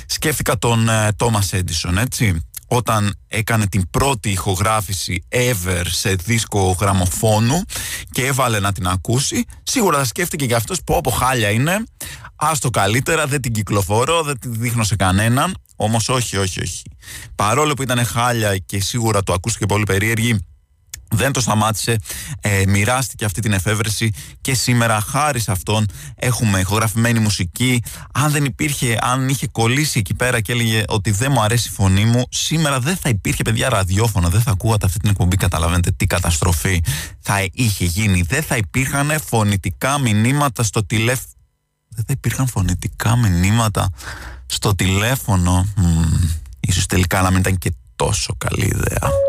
Σκέφτηκα 0.06 0.58
τον 0.58 0.90
Τόμα 1.16 1.42
uh, 1.42 1.48
Έντισον, 1.52 1.98
έτσι. 1.98 2.44
Όταν 2.72 3.16
έκανε 3.28 3.68
την 3.68 3.90
πρώτη 3.90 4.30
ηχογράφηση 4.30 5.24
ever 5.30 5.84
σε 5.86 6.16
δίσκο 6.16 6.78
γραμμοφόνου 6.80 7.64
και 8.12 8.26
έβαλε 8.26 8.60
να 8.60 8.72
την 8.72 8.88
ακούσει, 8.88 9.46
σίγουρα 9.64 9.98
θα 9.98 10.06
σκέφτηκε 10.06 10.46
και 10.46 10.56
αυτός 10.56 10.84
πω 10.84 10.98
από 10.98 11.10
χάλια 11.10 11.50
είναι. 11.50 11.84
Άστο 12.36 12.70
καλύτερα, 12.70 13.28
δεν 13.28 13.42
την 13.42 13.54
κυκλοφορώ, 13.54 14.24
δεν 14.24 14.40
την 14.40 14.54
δείχνω 14.54 14.84
σε 14.84 14.96
κανέναν. 14.96 15.56
Όμως, 15.76 16.10
όχι, 16.10 16.38
όχι, 16.38 16.62
όχι. 16.62 16.84
Παρόλο 17.36 17.74
που 17.74 17.82
ήταν 17.82 18.06
χάλια 18.06 18.58
και 18.58 18.82
σίγουρα 18.82 19.24
το 19.24 19.34
ακούστηκε 19.34 19.66
πολύ 19.66 19.84
περίεργη, 19.84 20.46
δεν 21.10 21.32
το 21.32 21.40
σταμάτησε, 21.40 21.96
ε, 22.42 22.64
μοιράστηκε 22.68 23.26
αυτή 23.26 23.42
την 23.42 23.54
εφεύρεση 23.54 24.12
και 24.42 24.54
σήμερα 24.54 25.02
χάρη 25.02 25.40
σε 25.40 25.52
αυτόν 25.52 25.86
έχουμε 26.16 26.60
ηχογραφημένη 26.60 27.20
μουσική. 27.20 27.84
Αν 28.14 28.32
δεν 28.32 28.46
υπήρχε, 28.46 28.98
αν 29.02 29.30
είχε 29.30 29.48
κολλήσει 29.48 30.00
εκεί 30.00 30.14
πέρα 30.14 30.42
και 30.42 30.52
έλεγε 30.52 30.84
ότι 30.88 31.12
δεν 31.12 31.32
μου 31.32 31.42
αρέσει 31.42 31.68
η 31.68 31.72
φωνή 31.72 32.06
μου, 32.06 32.26
σήμερα 32.30 32.80
δεν 32.80 32.96
θα 32.96 33.10
υπήρχε 33.10 33.44
παιδιά 33.44 33.70
ραδιόφωνο, 33.70 34.30
δεν 34.30 34.42
θα 34.42 34.52
ακούγατε 34.52 34.86
αυτή 34.86 35.00
την 35.00 35.10
εκπομπή, 35.10 35.36
καταλαβαίνετε 35.36 35.92
τι 35.92 36.06
καταστροφή 36.06 36.82
θα 37.20 37.48
είχε 37.52 37.86
γίνει. 37.86 38.22
Δεν 38.22 38.44
θα 38.44 38.58
υπήρχαν 38.58 39.20
φωνητικά 39.26 40.00
μηνύματα 40.00 40.64
στο 40.64 40.86
τηλέφωνο. 40.86 41.34
Δεν 41.90 42.06
θα 42.08 42.14
υπήρχαν 42.14 42.48
φωνητικά 42.48 43.16
μηνύματα 43.16 43.90
στο 44.46 44.76
τηλέφωνο. 44.76 45.68
Μ, 45.76 45.84
ίσως 46.60 46.86
τελικά 46.86 47.22
να 47.22 47.30
μην 47.30 47.40
ήταν 47.40 47.58
και 47.58 47.74
τόσο 47.96 48.36
καλή 48.38 48.66
ιδέα. 48.66 49.29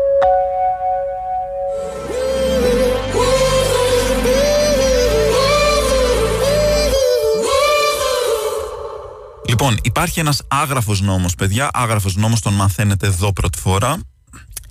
Λοιπόν, 9.51 9.77
υπάρχει 9.81 10.19
ένας 10.19 10.41
άγραφος 10.47 11.01
νόμος, 11.01 11.35
παιδιά. 11.35 11.69
Άγραφος 11.73 12.15
νόμος 12.15 12.39
τον 12.39 12.53
μαθαίνετε 12.53 13.07
εδώ 13.07 13.33
πρώτη 13.33 13.57
φορά. 13.57 13.97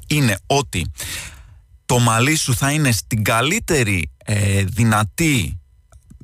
Είναι 0.06 0.38
ότι 0.46 0.90
το 1.86 1.98
μαλλί 1.98 2.36
σου 2.36 2.54
θα 2.54 2.72
είναι 2.72 2.92
στην 2.92 3.24
καλύτερη 3.24 4.10
ε, 4.24 4.64
δυνατή 4.64 5.60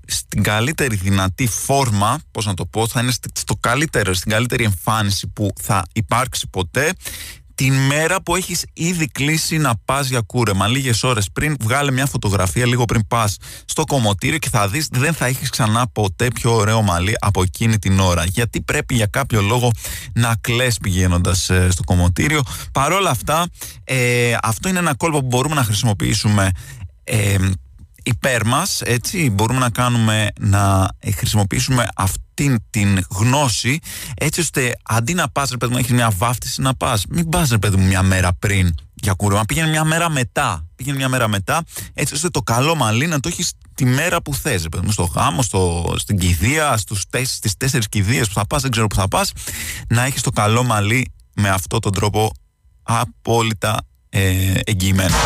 στην 0.07 0.43
καλύτερη 0.43 0.97
δυνατή 0.97 1.47
φόρμα, 1.47 2.21
πώς 2.31 2.47
να 2.47 2.55
το 2.55 2.67
πω, 2.67 2.89
θα 2.89 3.01
είναι 3.01 3.13
στο 3.33 3.57
καλύτερο, 3.61 4.15
στην 4.15 4.31
καλύτερη 4.31 4.65
εμφάνιση 4.65 5.27
που 5.27 5.53
θα 5.61 5.83
υπάρξει 5.93 6.49
ποτέ 6.51 6.93
την 7.57 7.75
μέρα 7.75 8.23
που 8.23 8.37
έχεις 8.37 8.65
ήδη 8.73 9.07
κλείσει 9.07 9.59
να 9.59 9.73
πας 9.85 10.09
για 10.09 10.21
κούρεμα 10.21 10.67
λίγες 10.67 11.03
ώρες 11.03 11.31
πριν 11.33 11.57
βγάλε 11.61 11.91
μια 11.91 12.07
φωτογραφία 12.07 12.67
λίγο 12.67 12.85
πριν 12.85 13.07
πας 13.07 13.37
στο 13.65 13.85
κομμωτήριο 13.85 14.39
και 14.39 14.49
θα 14.49 14.69
δεις 14.69 14.89
δεν 14.91 15.15
θα 15.15 15.27
έχεις 15.27 15.51
ξανά 15.51 15.87
ποτέ 15.93 16.29
πιο 16.35 16.55
ωραίο 16.55 16.83
μαλλί 16.83 17.15
από 17.19 17.43
εκείνη 17.43 17.79
την 17.79 18.01
ώρα. 18.01 18.25
Γιατί 18.25 18.61
πρέπει 18.61 18.95
για 18.95 19.07
κάποιο 19.07 19.41
λόγο 19.43 19.71
να 20.13 20.37
κλαις 20.41 20.79
πηγαίνοντας 20.79 21.51
ε, 21.51 21.71
στο 21.71 21.83
κομμωτήριο. 21.85 22.43
Παρόλα 22.73 23.11
αυτά 23.11 23.47
ε, 23.85 24.37
αυτό 24.43 24.69
είναι 24.69 24.79
ένα 24.79 24.95
κόλπο 24.95 25.21
που 25.21 25.27
μπορούμε 25.27 25.55
να 25.55 25.65
χρησιμοποιήσουμε 25.65 26.51
ε, 27.05 27.37
υπέρ 28.07 28.47
μας, 28.47 28.81
έτσι, 28.81 29.31
μπορούμε 29.31 29.59
να 29.59 29.71
κάνουμε, 29.71 30.29
να 30.41 30.89
χρησιμοποιήσουμε 31.17 31.87
αυτήν 31.97 32.59
την 32.71 33.05
γνώση, 33.11 33.79
έτσι 34.15 34.41
ώστε 34.41 34.77
αντί 34.83 35.15
να 35.15 35.29
πας, 35.29 35.51
ρε 35.51 35.57
παιδί 35.57 35.73
μου, 35.73 35.79
έχεις 35.79 35.93
μια 35.93 36.11
βάφτιση 36.17 36.61
να 36.61 36.75
πας, 36.75 37.05
μην 37.09 37.29
πας, 37.29 37.49
ρε 37.49 37.59
παιδί 37.59 37.77
μου, 37.77 37.87
μια 37.87 38.03
μέρα 38.03 38.33
πριν 38.33 38.75
για 38.95 39.13
κούρεμα, 39.13 39.45
πήγαινε 39.45 39.69
μια 39.69 39.85
μέρα 39.85 40.11
μετά, 40.11 40.67
πήγαινε 40.77 40.97
μια 40.97 41.09
μέρα 41.09 41.29
μετά, 41.29 41.63
έτσι 41.95 42.15
ώστε 42.15 42.29
το 42.29 42.43
καλό 42.43 42.75
μαλλί 42.75 43.07
να 43.07 43.21
το 43.21 43.29
έχεις 43.29 43.53
τη 43.75 43.85
μέρα 43.85 44.23
που 44.23 44.35
θες, 44.35 44.63
ρε 44.63 44.69
παιδί 44.69 44.87
μου, 44.87 44.93
στο 44.93 45.03
γάμο, 45.03 45.43
στο, 45.43 45.95
στην 45.97 46.19
κηδεία, 46.19 46.77
στους, 46.77 47.03
στις 47.25 47.57
τέσσερις 47.57 47.89
κηδείες 47.89 48.29
που 48.29 48.35
θα 48.35 48.47
πας, 48.47 48.63
δεν 48.63 48.71
ξέρω 48.71 48.87
που 48.87 48.95
θα 48.95 49.09
πας, 49.09 49.33
να 49.89 50.05
έχεις 50.05 50.23
το 50.23 50.31
καλό 50.31 50.63
μαλλί 50.63 51.13
με 51.35 51.49
αυτόν 51.49 51.81
τον 51.81 51.93
τρόπο 51.93 52.33
απόλυτα 52.83 53.87
ε, 54.09 54.55
εγγυημένο 54.65 55.17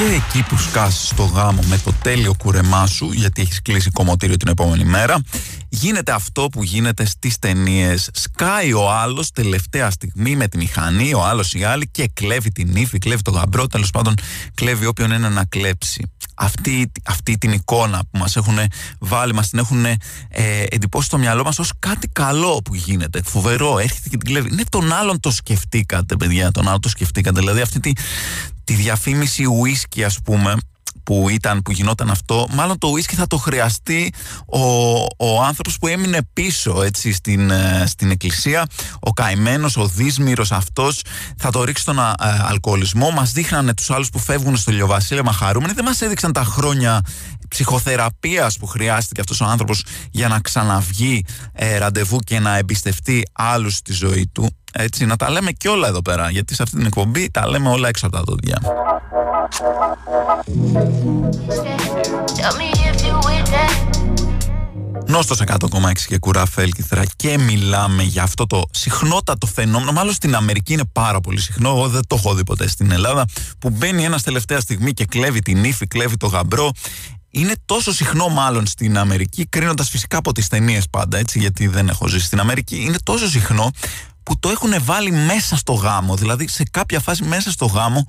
και 0.00 0.06
εκεί 0.06 0.42
που 0.48 0.58
σκάσεις 0.58 1.08
στο 1.08 1.24
γάμο 1.24 1.62
με 1.62 1.78
το 1.78 1.92
τέλειο 2.02 2.34
κουρεμά 2.38 2.86
σου 2.86 3.10
γιατί 3.12 3.42
έχεις 3.42 3.62
κλείσει 3.62 3.90
κομμωτήριο 3.90 4.36
την 4.36 4.48
επόμενη 4.48 4.84
μέρα 4.84 5.22
γίνεται 5.68 6.12
αυτό 6.12 6.48
που 6.52 6.62
γίνεται 6.62 7.04
στις 7.04 7.38
ταινίες. 7.38 8.10
σκάει 8.12 8.72
ο 8.72 8.90
άλλος 8.90 9.30
τελευταία 9.30 9.90
στιγμή 9.90 10.36
με 10.36 10.48
τη 10.48 10.56
μηχανή 10.56 11.14
ο 11.14 11.24
άλλος 11.24 11.54
ή 11.54 11.64
άλλη 11.64 11.88
και 11.88 12.10
κλέβει 12.14 12.50
την 12.50 12.76
ύφη, 12.76 12.98
κλέβει 12.98 13.22
το 13.22 13.30
γαμπρό 13.30 13.66
τέλος 13.66 13.90
πάντων 13.90 14.14
κλέβει 14.54 14.86
όποιον 14.86 15.10
είναι 15.10 15.28
να 15.28 15.44
κλέψει 15.44 16.10
αυτή, 16.34 16.92
αυτή 17.04 17.38
την 17.38 17.52
εικόνα 17.52 17.98
που 18.10 18.18
μας 18.18 18.36
έχουν 18.36 18.58
βάλει, 18.98 19.34
μας 19.34 19.48
την 19.48 19.58
έχουν 19.58 19.84
ε, 19.84 19.98
εντυπώσει 20.70 21.06
στο 21.06 21.18
μυαλό 21.18 21.44
μας 21.44 21.58
ως 21.58 21.72
κάτι 21.78 22.08
καλό 22.08 22.60
που 22.64 22.74
γίνεται, 22.74 23.22
φοβερό, 23.24 23.78
έρχεται 23.78 24.08
και 24.08 24.16
την 24.16 24.28
κλέβει. 24.28 24.54
Ναι, 24.54 24.62
τον 24.68 24.92
άλλον 24.92 25.20
το 25.20 25.30
σκεφτήκατε, 25.30 26.16
παιδιά, 26.16 26.50
τον 26.50 26.68
άλλον 26.68 26.80
το 26.80 26.88
σκεφτήκατε. 26.88 27.40
Δηλαδή 27.40 27.60
αυτή 27.60 27.80
τη, 27.80 27.92
τη 28.64 28.74
διαφήμιση 28.74 29.44
whisky 29.62 30.02
ας 30.02 30.20
πούμε 30.24 30.54
που 31.02 31.28
ήταν, 31.28 31.62
που 31.62 31.72
γινόταν 31.72 32.10
αυτό, 32.10 32.46
μάλλον 32.50 32.78
το 32.78 32.92
whisky 32.96 33.14
θα 33.14 33.26
το 33.26 33.36
χρειαστεί 33.36 34.12
ο, 34.46 34.60
ο 35.16 35.42
άνθρωπος 35.42 35.78
που 35.78 35.86
έμεινε 35.86 36.18
πίσω 36.32 36.82
έτσι, 36.82 37.12
στην, 37.12 37.50
ε, 37.50 37.84
στην 37.86 38.10
εκκλησία, 38.10 38.66
ο 39.00 39.12
καημένος, 39.12 39.76
ο 39.76 39.86
δύσμυρος 39.86 40.52
αυτός, 40.52 41.02
θα 41.36 41.50
το 41.50 41.64
ρίξει 41.64 41.82
στον 41.82 42.00
α, 42.00 42.14
ε, 42.20 42.44
αλκοολισμό. 42.48 43.10
Μας 43.10 43.32
δείχνανε 43.32 43.74
τους 43.74 43.90
άλλους 43.90 44.10
που 44.10 44.18
φεύγουν 44.18 44.56
στο 44.56 44.72
Λιοβασίλεμα 44.72 45.32
χαρούμενοι, 45.32 45.72
δεν 45.72 45.84
μας 45.84 46.00
έδειξαν 46.00 46.32
τα 46.32 46.44
χρόνια 46.44 47.02
ψυχοθεραπείας 47.48 48.56
που 48.56 48.66
χρειάστηκε 48.66 49.20
αυτός 49.20 49.40
ο 49.40 49.44
άνθρωπος 49.44 49.84
για 50.10 50.28
να 50.28 50.40
ξαναβγεί 50.40 51.24
ε, 51.52 51.78
ραντεβού 51.78 52.18
και 52.18 52.38
να 52.38 52.56
εμπιστευτεί 52.56 53.22
άλλους 53.32 53.74
στη 53.74 53.92
ζωή 53.92 54.26
του. 54.32 54.59
Έτσι, 54.72 55.06
να 55.06 55.16
τα 55.16 55.30
λέμε 55.30 55.50
και 55.50 55.68
όλα 55.68 55.88
εδώ 55.88 56.02
πέρα, 56.02 56.30
γιατί 56.30 56.54
σε 56.54 56.62
αυτή 56.62 56.76
την 56.76 56.86
εκπομπή 56.86 57.30
τα 57.30 57.48
λέμε 57.48 57.68
όλα 57.68 57.88
έξω 57.88 58.06
από 58.06 58.16
τα 58.16 58.22
δόντια. 58.22 58.60
Νόστος 65.06 65.40
100,6 65.46 65.58
και 66.06 66.18
κουράφελ 66.18 66.70
κυθρά 66.70 67.02
και 67.16 67.38
μιλάμε 67.38 68.02
για 68.02 68.22
αυτό 68.22 68.46
το 68.46 68.62
συχνότατο 68.70 69.46
φαινόμενο. 69.46 69.92
Μάλλον 69.92 70.12
στην 70.12 70.34
Αμερική 70.34 70.72
είναι 70.72 70.84
πάρα 70.92 71.20
πολύ 71.20 71.40
συχνό. 71.40 71.68
Εγώ 71.68 71.88
δεν 71.88 72.06
το 72.06 72.16
έχω 72.18 72.34
δει 72.34 72.44
ποτέ 72.44 72.68
στην 72.68 72.90
Ελλάδα. 72.90 73.24
Που 73.58 73.70
μπαίνει 73.70 74.04
ένας 74.04 74.22
τελευταία 74.22 74.60
στιγμή 74.60 74.92
και 74.92 75.04
κλέβει 75.04 75.40
την 75.40 75.64
ύφη, 75.64 75.86
κλέβει 75.86 76.16
το 76.16 76.26
γαμπρό. 76.26 76.70
Είναι 77.30 77.54
τόσο 77.64 77.92
συχνό 77.92 78.28
μάλλον 78.28 78.66
στην 78.66 78.98
Αμερική, 78.98 79.46
κρίνοντας 79.46 79.88
φυσικά 79.88 80.16
από 80.16 80.32
τις 80.32 80.48
ταινίες 80.48 80.88
πάντα, 80.90 81.18
έτσι, 81.18 81.38
γιατί 81.38 81.66
δεν 81.66 81.88
έχω 81.88 82.08
ζήσει 82.08 82.26
στην 82.26 82.40
Αμερική. 82.40 82.82
Είναι 82.82 82.98
τόσο 83.02 83.28
συχνό 83.28 83.70
που 84.22 84.38
το 84.38 84.48
έχουν 84.48 84.72
βάλει 84.80 85.10
μέσα 85.10 85.56
στο 85.56 85.72
γάμο. 85.72 86.16
Δηλαδή 86.16 86.48
σε 86.48 86.62
κάποια 86.70 87.00
φάση 87.00 87.24
μέσα 87.24 87.50
στο 87.50 87.66
γάμο 87.66 88.06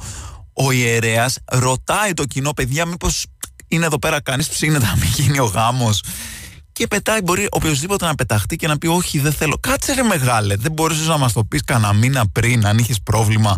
ο 0.53 0.71
ιερέας 0.71 1.37
ρωτάει 1.45 2.13
το 2.13 2.25
κοινό, 2.25 2.53
παιδιά, 2.53 2.85
μήπως 2.85 3.25
είναι 3.67 3.85
εδώ 3.85 3.99
πέρα 3.99 4.21
κανείς 4.21 4.47
ψήνεται 4.49 4.85
να 4.85 4.95
μην 4.95 5.09
γίνει 5.15 5.39
ο 5.39 5.45
γάμος; 5.45 6.03
Και 6.71 6.87
πετάει, 6.87 7.21
μπορεί 7.21 7.47
οποιοδήποτε 7.51 8.05
να 8.05 8.15
πεταχτεί 8.15 8.55
και 8.55 8.67
να 8.67 8.77
πει: 8.77 8.87
Όχι, 8.87 9.19
δεν 9.19 9.33
θέλω. 9.33 9.57
Κάτσε 9.59 9.93
ρε 9.93 10.03
μεγάλε, 10.03 10.55
δεν 10.55 10.71
μπορούσες 10.71 11.07
να 11.07 11.17
μας 11.17 11.33
το 11.33 11.43
πεις 11.43 11.63
κανένα 11.63 11.93
μήνα 11.93 12.27
πριν, 12.31 12.65
αν 12.65 12.77
είχες 12.77 13.01
πρόβλημα. 13.03 13.55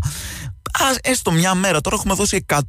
Α, 0.79 0.85
έστω 1.01 1.31
μια 1.31 1.53
μέρα. 1.53 1.81
Τώρα 1.81 1.95
έχουμε 1.95 2.13
δώσει 2.13 2.45
100.000 2.47 2.59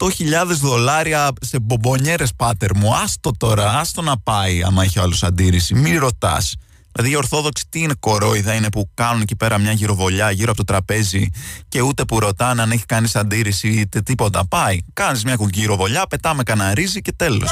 δολάρια 0.47 1.33
σε 1.40 1.59
μπομπονιέρες 1.59 2.35
πάτερ 2.37 2.77
μου. 2.77 2.94
Άστο 2.94 3.31
τώρα, 3.37 3.79
άστο 3.79 4.03
να 4.03 4.18
πάει, 4.18 4.62
άμα 4.62 4.83
έχει 4.83 4.99
άλλος 4.99 5.23
αντίρρηση. 5.23 5.75
Μη 5.75 5.97
ρωτάς. 5.97 6.55
Δηλαδή 6.95 7.13
οι 7.13 7.17
Ορθόδοξοι 7.17 7.65
τι 7.69 7.81
είναι 7.81 7.95
κορόιδα, 8.01 8.55
είναι 8.55 8.71
που 8.71 8.91
κάνουν 8.95 9.21
εκεί 9.21 9.37
πέρα 9.37 9.59
μια 9.59 9.73
γυροβολιά 9.73 10.31
γύρω 10.31 10.49
από 10.49 10.57
το 10.57 10.65
τραπέζι 10.65 11.31
και 11.69 11.81
ούτε 11.81 12.05
που 12.05 12.21
ρωτάνε 12.21 12.63
αν 12.63 12.71
έχει 12.71 12.87
κάνει 12.87 13.09
αντίρρηση 13.15 13.69
είτε 13.69 14.01
τίποτα. 14.01 14.47
Πάει, 14.47 14.79
κάνεις 14.93 15.25
μια 15.25 15.37
γυροβολιά, 15.53 16.07
πετάμε 16.07 16.43
κανένα 16.43 16.75
ρύζι 16.75 17.01
και 17.01 17.13
τέλος. 17.13 17.51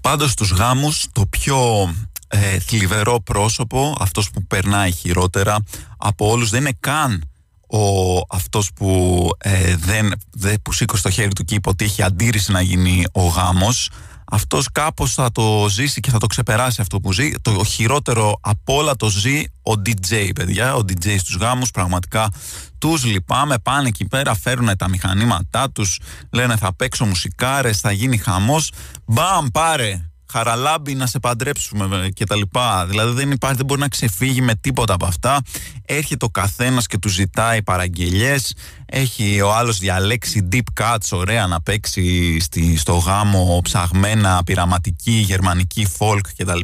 Πάντως 0.00 0.30
στους 0.30 0.50
γάμους 0.50 1.06
το 1.12 1.26
πιο 1.26 1.88
ε, 2.28 2.58
θλιβερό 2.58 3.20
πρόσωπο, 3.20 3.96
αυτός 4.00 4.30
που 4.30 4.46
περνάει 4.46 4.92
χειρότερα 4.92 5.56
από 5.96 6.30
όλους 6.30 6.50
δεν 6.50 6.60
είναι 6.60 6.76
καν 6.80 7.24
ο, 7.66 7.80
αυτός 8.28 8.72
που, 8.72 9.28
ε, 9.38 9.76
δεν, 9.76 10.12
δεν, 10.30 10.62
που 10.62 10.72
σήκωσε 10.72 11.02
το 11.02 11.10
χέρι 11.10 11.32
του 11.32 11.44
και 11.44 11.54
είπε 11.54 11.68
ότι 11.68 11.84
έχει 11.84 12.02
αντίρρηση 12.02 12.52
να 12.52 12.60
γίνει 12.60 13.04
ο 13.12 13.26
γάμος 13.26 13.90
αυτός 14.30 14.68
κάπως 14.72 15.14
θα 15.14 15.32
το 15.32 15.66
ζήσει 15.70 16.00
και 16.00 16.10
θα 16.10 16.18
το 16.18 16.26
ξεπεράσει 16.26 16.80
αυτό 16.80 17.00
που 17.00 17.12
ζει. 17.12 17.30
Το 17.42 17.64
χειρότερο 17.64 18.38
από 18.40 18.74
όλα 18.74 18.96
το 18.96 19.08
ζει 19.08 19.42
ο 19.62 19.72
DJ, 19.72 20.30
παιδιά. 20.34 20.74
Ο 20.74 20.78
DJ 20.78 21.18
στους 21.18 21.36
γάμους 21.36 21.70
πραγματικά 21.70 22.30
τους 22.78 23.04
λυπάμαι. 23.04 23.58
Πάνε 23.58 23.88
εκεί 23.88 24.06
πέρα, 24.06 24.34
φέρουν 24.34 24.76
τα 24.76 24.88
μηχανήματά 24.88 25.70
τους, 25.70 25.98
λένε 26.30 26.56
θα 26.56 26.74
παίξω 26.74 27.04
μουσικάρες, 27.04 27.80
θα 27.80 27.92
γίνει 27.92 28.16
χαμός. 28.16 28.72
Μπαμ, 29.04 29.46
πάρε 29.52 30.09
χαραλάμπι 30.30 30.94
να 30.94 31.06
σε 31.06 31.18
παντρέψουμε 31.18 32.08
και 32.14 32.24
τα 32.24 32.36
λοιπά. 32.36 32.86
Δηλαδή 32.86 33.12
δεν 33.12 33.30
υπάρχει, 33.30 33.56
δεν 33.56 33.66
μπορεί 33.66 33.80
να 33.80 33.88
ξεφύγει 33.88 34.40
με 34.40 34.54
τίποτα 34.54 34.94
από 34.94 35.06
αυτά. 35.06 35.40
Έρχεται 35.84 36.24
ο 36.24 36.28
καθένας 36.28 36.86
και 36.86 36.98
του 36.98 37.08
ζητάει 37.08 37.62
παραγγελιές. 37.62 38.54
Έχει 38.92 39.40
ο 39.40 39.54
άλλος 39.54 39.78
διαλέξει 39.78 40.48
deep 40.52 40.82
cuts, 40.82 41.08
ωραία 41.10 41.46
να 41.46 41.60
παίξει 41.60 42.36
στη, 42.40 42.76
στο 42.76 42.92
γάμο 42.92 43.60
ψαγμένα, 43.64 44.42
πειραματική, 44.44 45.10
γερμανική, 45.10 45.86
folk 45.98 46.20
κτλ. 46.36 46.60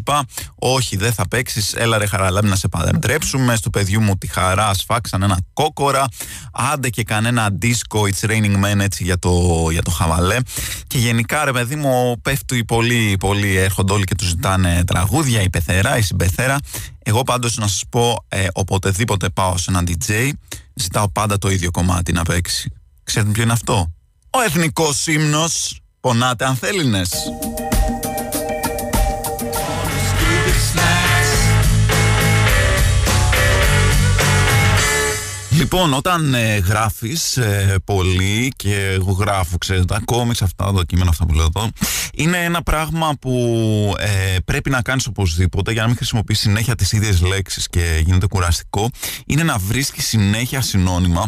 Όχι, 0.54 0.96
δεν 0.96 1.12
θα 1.12 1.28
παίξεις. 1.28 1.74
Έλα 1.74 1.98
ρε 1.98 2.06
χαραλάμπι 2.06 2.48
να 2.48 2.56
σε 2.56 2.68
παντρέψουμε. 2.68 3.56
Στο 3.56 3.70
παιδιού 3.70 4.00
μου 4.00 4.18
τη 4.18 4.26
χαρά 4.26 4.74
σφάξαν 4.74 5.22
ένα 5.22 5.38
κόκορα. 5.52 6.06
Άντε 6.52 6.88
και 6.90 7.02
κανένα 7.02 7.48
disco, 7.62 7.98
it's 8.00 8.30
raining 8.30 8.64
men 8.64 8.80
έτσι 8.80 9.04
για 9.04 9.18
το, 9.18 9.66
για 9.70 9.82
το 9.82 9.90
χαβαλέ. 9.90 10.36
Και 10.86 10.98
γενικά 10.98 11.44
ρε 11.44 11.52
παιδί 11.52 11.76
μου 11.76 12.20
πέφτει 12.22 12.64
πολύ, 12.64 13.16
πολύ 13.18 13.55
έρχονται 13.62 13.92
όλοι 13.92 14.04
και 14.04 14.14
τους 14.14 14.28
ζητάνε 14.28 14.84
τραγούδια, 14.84 15.42
η 15.42 15.50
πεθερά, 15.50 15.98
η 15.98 16.02
συμπεθέρα. 16.02 16.58
Εγώ 17.02 17.22
πάντως 17.22 17.56
να 17.56 17.66
σας 17.66 17.82
πω, 17.90 18.24
ε, 18.28 18.46
οποτεδήποτε 18.52 19.28
πάω 19.28 19.56
σε 19.56 19.70
έναν 19.70 19.86
DJ, 19.88 20.30
ζητάω 20.74 21.08
πάντα 21.08 21.38
το 21.38 21.50
ίδιο 21.50 21.70
κομμάτι 21.70 22.12
να 22.12 22.22
παίξει. 22.22 22.72
Ξέρετε 23.04 23.32
ποιο 23.32 23.42
είναι 23.42 23.52
αυτό; 23.52 23.92
Ο 24.30 24.40
εθνικός 24.40 25.06
ύμνος. 25.06 25.80
Πονάτε 26.00 26.44
αν 26.44 26.56
θέλεις 26.56 26.86
Λοιπόν, 35.56 35.94
όταν 35.94 36.34
ε, 36.34 36.56
γράφεις 36.56 37.36
ε, 37.36 37.76
πολύ 37.84 38.52
και 38.56 38.74
εγώ 38.74 39.12
γράφω, 39.12 39.58
ξέρετε, 39.58 39.94
ακόμη 39.94 40.34
σε 40.34 40.44
αυτά 40.44 40.72
τα 40.72 40.84
κείμενα 40.84 41.10
αυτά 41.10 41.26
που 41.26 41.34
λέω 41.34 41.48
εδώ, 41.54 41.70
είναι 42.14 42.44
ένα 42.44 42.62
πράγμα 42.62 43.12
που 43.20 43.94
ε, 43.98 44.36
πρέπει 44.44 44.70
να 44.70 44.82
κάνεις 44.82 45.06
οπωσδήποτε 45.06 45.72
για 45.72 45.80
να 45.80 45.86
μην 45.86 45.96
χρησιμοποιείς 45.96 46.38
συνέχεια 46.38 46.74
τις 46.74 46.92
ίδιες 46.92 47.20
λέξεις 47.20 47.68
και 47.68 48.02
γίνεται 48.04 48.26
κουραστικό, 48.26 48.90
είναι 49.26 49.42
να 49.42 49.58
βρίσκεις 49.58 50.06
συνέχεια 50.06 50.60
συνώνυμα. 50.60 51.24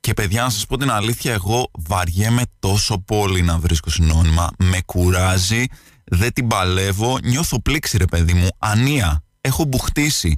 Και 0.00 0.14
παιδιά 0.14 0.42
να 0.42 0.50
σας 0.50 0.66
πω 0.66 0.76
την 0.76 0.90
αλήθεια, 0.90 1.32
εγώ 1.32 1.70
βαριέμαι 1.72 2.42
τόσο 2.58 2.98
πολύ 2.98 3.42
να 3.42 3.58
βρίσκω 3.58 3.90
συνώνυμα, 3.90 4.50
με 4.58 4.80
κουράζει, 4.86 5.64
δεν 6.04 6.32
την 6.32 6.46
παλεύω, 6.46 7.18
νιώθω 7.22 7.62
πλήξη 7.62 7.96
ρε 7.96 8.04
παιδί 8.04 8.32
μου, 8.32 8.48
ανία 8.58 9.23
έχω 9.44 9.64
μπουχτίσει. 9.64 10.36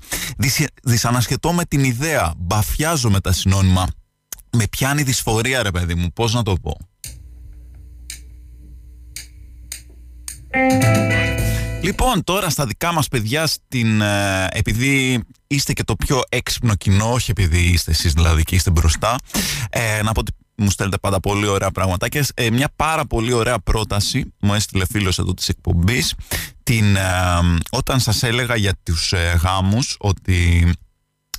Δυσανασχετώ 0.83 1.53
με 1.53 1.64
την 1.64 1.85
ιδέα. 1.85 2.33
Μπαφιάζω 2.37 3.11
με 3.11 3.21
τα 3.21 3.33
συνώνυμα. 3.33 3.87
Με 4.51 4.64
πιάνει 4.71 5.03
δυσφορία 5.03 5.62
ρε 5.62 5.71
παιδί 5.71 5.95
μου. 5.95 6.12
Πώς 6.12 6.35
να 6.35 6.42
το 6.42 6.55
πω; 6.62 6.77
Λοιπόν, 11.83 12.25
τώρα 12.25 12.51
στα 12.51 12.66
δικά 12.66 12.92
μας 12.92 13.09
παιδιά, 13.09 13.47
στην, 13.47 14.01
ε, 14.01 14.47
επειδή 14.51 15.25
είστε 15.47 15.73
και 15.73 15.85
το 15.85 15.97
πιο 15.97 16.21
έξυπνο 16.29 16.75
κοινό, 16.75 17.12
όχι 17.12 17.31
επειδή 17.31 17.59
είστε 17.59 17.90
εσείς 17.90 18.12
δηλαδή 18.12 18.42
και 18.42 18.55
είστε 18.55 18.71
μπροστά, 18.71 19.16
ε, 19.71 20.03
να 20.03 20.12
πω 20.12 20.21
ότι 20.21 20.33
μου 20.57 20.71
στέλνετε 20.71 20.99
πάντα 20.99 21.21
πολύ 21.21 21.47
ωραία 21.47 21.71
πραγματάκια. 21.71 22.27
Ε, 22.35 22.51
μια 22.51 22.69
πάρα 22.77 23.07
πολύ 23.07 23.33
ωραία 23.33 23.59
πρόταση 23.59 24.35
μου 24.40 24.55
έστειλε 24.55 24.87
φίλος 24.87 25.19
εδώ 25.19 25.35
της 25.35 25.49
εκπομπής 25.49 26.14
την, 26.62 26.97
ε, 26.97 27.03
όταν 27.71 28.01
σας 28.01 28.23
έλεγα 28.23 28.57
για 28.57 28.73
τους 28.83 29.12
ε, 29.12 29.40
γάμους 29.42 29.97
ότι 29.99 30.73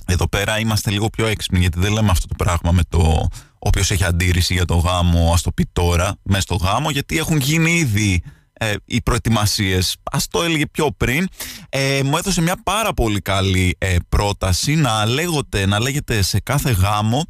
εδώ 0.06 0.28
πέρα 0.28 0.58
είμαστε 0.58 0.90
λίγο 0.90 1.08
πιο 1.08 1.26
έξυπνοι 1.26 1.60
γιατί 1.60 1.78
δεν 1.80 1.92
λέμε 1.92 2.10
αυτό 2.10 2.26
το 2.26 2.34
πράγμα 2.34 2.72
με 2.72 2.82
το 2.88 3.28
όποιος 3.58 3.90
έχει 3.90 4.04
αντίρρηση 4.04 4.54
για 4.54 4.64
το 4.64 4.76
γάμο 4.76 5.32
ας 5.32 5.42
το 5.42 5.52
πει 5.52 5.68
τώρα 5.72 6.16
μέσα 6.22 6.40
στο 6.40 6.54
γάμο 6.54 6.90
γιατί 6.90 7.18
έχουν 7.18 7.36
γίνει 7.36 7.72
ήδη 7.72 8.22
ε, 8.60 8.74
οι 8.84 9.02
προετοιμασίες. 9.02 9.96
Α 10.12 10.18
το 10.30 10.42
έλεγε 10.42 10.66
πιο 10.66 10.90
πριν. 10.96 11.28
Ε, 11.68 12.00
μου 12.04 12.16
έδωσε 12.16 12.40
μια 12.40 12.62
πάρα 12.62 12.94
πολύ 12.94 13.20
καλή 13.20 13.76
ε, 13.78 13.96
πρόταση 14.08 14.74
να, 14.74 15.06
λέγονται, 15.06 15.66
να 15.66 15.80
λέγεται 15.80 16.22
σε 16.22 16.40
κάθε 16.40 16.70
γάμο 16.70 17.26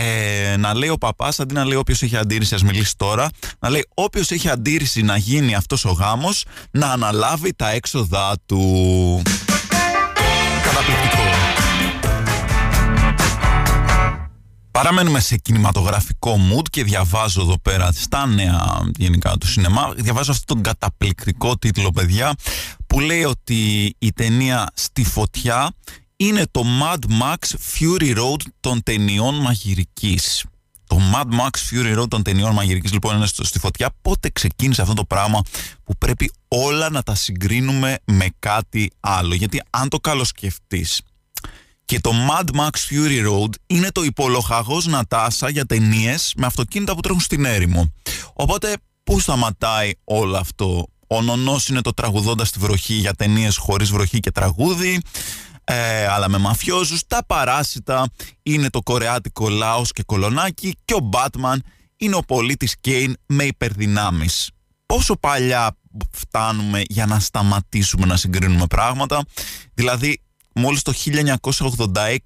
ε, 0.00 0.56
να 0.56 0.74
λέει 0.74 0.88
ο 0.88 0.98
παπάς, 0.98 1.40
αντί 1.40 1.54
να 1.54 1.64
λέει 1.64 1.76
όποιος 1.76 2.02
έχει 2.02 2.16
αντίρρηση, 2.16 2.54
ας 2.54 2.62
μιλήσει 2.62 2.96
τώρα, 2.96 3.28
να 3.58 3.70
λέει 3.70 3.86
όποιος 3.94 4.30
έχει 4.30 4.48
αντίρρηση 4.48 5.02
να 5.02 5.16
γίνει 5.16 5.54
αυτός 5.54 5.84
ο 5.84 5.90
γάμος 5.90 6.44
να 6.70 6.92
αναλάβει 6.92 7.54
τα 7.54 7.70
έξοδά 7.70 8.34
του. 8.46 9.22
Καταπληκτικό. 10.62 11.22
Παραμένουμε 14.70 15.20
σε 15.20 15.36
κινηματογραφικό 15.36 16.36
mood 16.52 16.68
και 16.70 16.84
διαβάζω 16.84 17.40
εδώ 17.40 17.58
πέρα 17.62 17.92
στα 17.92 18.26
νέα 18.26 18.90
γενικά 18.96 19.36
του 19.36 19.46
σινεμά. 19.46 19.92
Διαβάζω 19.96 20.32
αυτόν 20.32 20.46
τον 20.46 20.62
καταπληκτικό 20.62 21.56
τίτλο, 21.56 21.90
παιδιά, 21.90 22.34
που 22.86 23.00
λέει 23.00 23.24
ότι 23.24 23.94
η 23.98 24.12
ταινία 24.12 24.66
«Στη 24.74 25.04
φωτιά» 25.04 25.70
είναι 26.20 26.46
το 26.50 26.64
Mad 26.82 27.22
Max 27.22 27.36
Fury 27.46 28.16
Road 28.16 28.40
των 28.60 28.82
ταινιών 28.82 29.34
μαγειρικής. 29.34 30.44
Το 30.86 31.00
Mad 31.14 31.24
Max 31.24 31.50
Fury 31.70 31.98
Road 32.00 32.08
των 32.08 32.22
ταινιών 32.22 32.52
μαγειρικής 32.52 32.92
λοιπόν 32.92 33.16
είναι 33.16 33.26
στη 33.26 33.58
φωτιά. 33.58 33.90
Πότε 34.02 34.30
ξεκίνησε 34.30 34.82
αυτό 34.82 34.94
το 34.94 35.04
πράγμα 35.04 35.40
που 35.84 35.96
πρέπει 35.98 36.32
όλα 36.48 36.90
να 36.90 37.02
τα 37.02 37.14
συγκρίνουμε 37.14 37.98
με 38.04 38.26
κάτι 38.38 38.90
άλλο; 39.00 39.34
Γιατί 39.34 39.62
αν 39.70 39.88
το 39.88 39.98
καλοσκεφτείς 39.98 41.00
και 41.84 42.00
το 42.00 42.12
Mad 42.30 42.56
Max 42.56 42.70
Fury 42.90 43.28
Road 43.28 43.50
είναι 43.66 43.90
το 43.90 44.02
υπολοχαγός 44.02 44.86
Νατάσα 44.86 45.48
για 45.48 45.64
ταινίες 45.66 46.32
με 46.36 46.46
αυτοκίνητα 46.46 46.94
που 46.94 47.00
τρέχουν 47.00 47.20
στην 47.20 47.44
έρημο. 47.44 47.92
Οπότε 48.32 48.76
πού 49.04 49.20
σταματάει 49.20 49.90
όλο 50.04 50.36
αυτό; 50.36 50.86
Ο 51.06 51.22
Νονός 51.22 51.68
είναι 51.68 51.80
το 51.80 51.92
τραγουδώντας 51.94 52.48
στη 52.48 52.58
βροχή 52.58 52.94
για 52.94 53.14
ταινίες 53.14 53.56
χωρίς 53.56 53.90
βροχή 53.90 54.20
και 54.20 54.30
τραγούδι. 54.30 55.02
Ε, 55.70 56.06
αλλά 56.06 56.28
με 56.28 56.38
μαφιόζους. 56.38 57.06
Τα 57.06 57.24
παράσιτα 57.26 58.08
είναι 58.42 58.70
το 58.70 58.82
κορεάτικο 58.82 59.48
λάος 59.48 59.92
και 59.92 60.02
κολονάκι. 60.02 60.76
Και 60.84 60.94
ο 60.94 61.08
Batman 61.12 61.56
είναι 61.96 62.14
ο 62.14 62.20
πολίτης 62.20 62.74
Κέιν 62.80 63.16
με 63.26 63.44
υπερδυνάμεις. 63.44 64.50
Πόσο 64.86 65.16
παλιά 65.16 65.76
φτάνουμε 66.12 66.82
για 66.88 67.06
να 67.06 67.18
σταματήσουμε 67.18 68.06
να 68.06 68.16
συγκρίνουμε 68.16 68.66
πράγματα; 68.66 69.24
Δηλαδή 69.74 70.20
μόλις 70.54 70.82
το 70.82 70.92
1986 70.92 72.18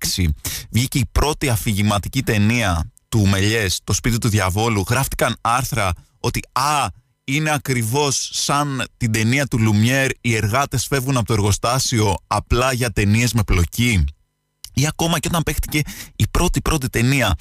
βγήκε 0.71 0.99
η 0.99 1.09
πρώτη 1.13 1.49
αφηγηματική 1.49 2.23
ταινία 2.23 2.93
του 3.09 3.27
Μελιές, 3.27 3.81
το 3.85 3.93
σπίτι 3.93 4.19
του 4.19 4.29
διαβόλου, 4.29 4.85
γράφτηκαν 4.89 5.37
άρθρα 5.41 5.93
ότι 6.21 6.41
«Α, 6.53 6.87
είναι 7.25 7.51
ακριβώς 7.51 8.31
σαν 8.33 8.85
την 8.97 9.13
ταινία 9.13 9.47
του 9.47 9.59
Λουμιέρ, 9.59 10.11
οι 10.21 10.35
εργάτες 10.35 10.87
φεύγουν 10.87 11.17
από 11.17 11.27
το 11.27 11.33
εργοστάσιο 11.33 12.17
απλά 12.27 12.73
για 12.73 12.91
ταινίες 12.91 13.33
με 13.33 13.43
πλοκή». 13.43 14.05
Ή 14.75 14.87
ακόμα 14.87 15.19
και 15.19 15.29
όταν 15.29 15.43
παίχτηκε 15.43 15.81
η 16.17 16.29
πρώτη 16.31 16.61
πρώτη 16.61 16.89
ταινία. 16.89 17.35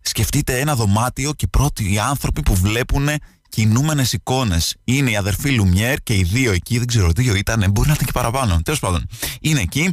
Σκεφτείτε 0.00 0.58
ένα 0.58 0.76
δωμάτιο 0.76 1.32
και 1.32 1.46
πρώτοι 1.46 1.92
οι 1.92 1.98
άνθρωποι 1.98 2.42
που 2.42 2.54
βλέπουν 2.54 3.08
κινούμενες 3.48 4.12
εικόνες. 4.12 4.76
Είναι 4.84 5.10
η 5.10 5.16
αδερφή 5.16 5.50
Λουμιέρ 5.50 6.02
και 6.02 6.14
οι 6.14 6.22
δύο 6.22 6.52
εκεί, 6.52 6.78
δεν 6.78 6.86
ξέρω, 6.86 7.10
δύο 7.10 7.34
ήταν, 7.34 7.70
μπορεί 7.70 7.88
να 7.88 7.94
ήταν 7.94 8.06
και 8.06 8.12
παραπάνω. 8.12 8.60
Τέλος 8.62 8.80
πάντων, 8.80 9.06
είναι 9.40 9.60
εκεί 9.60 9.92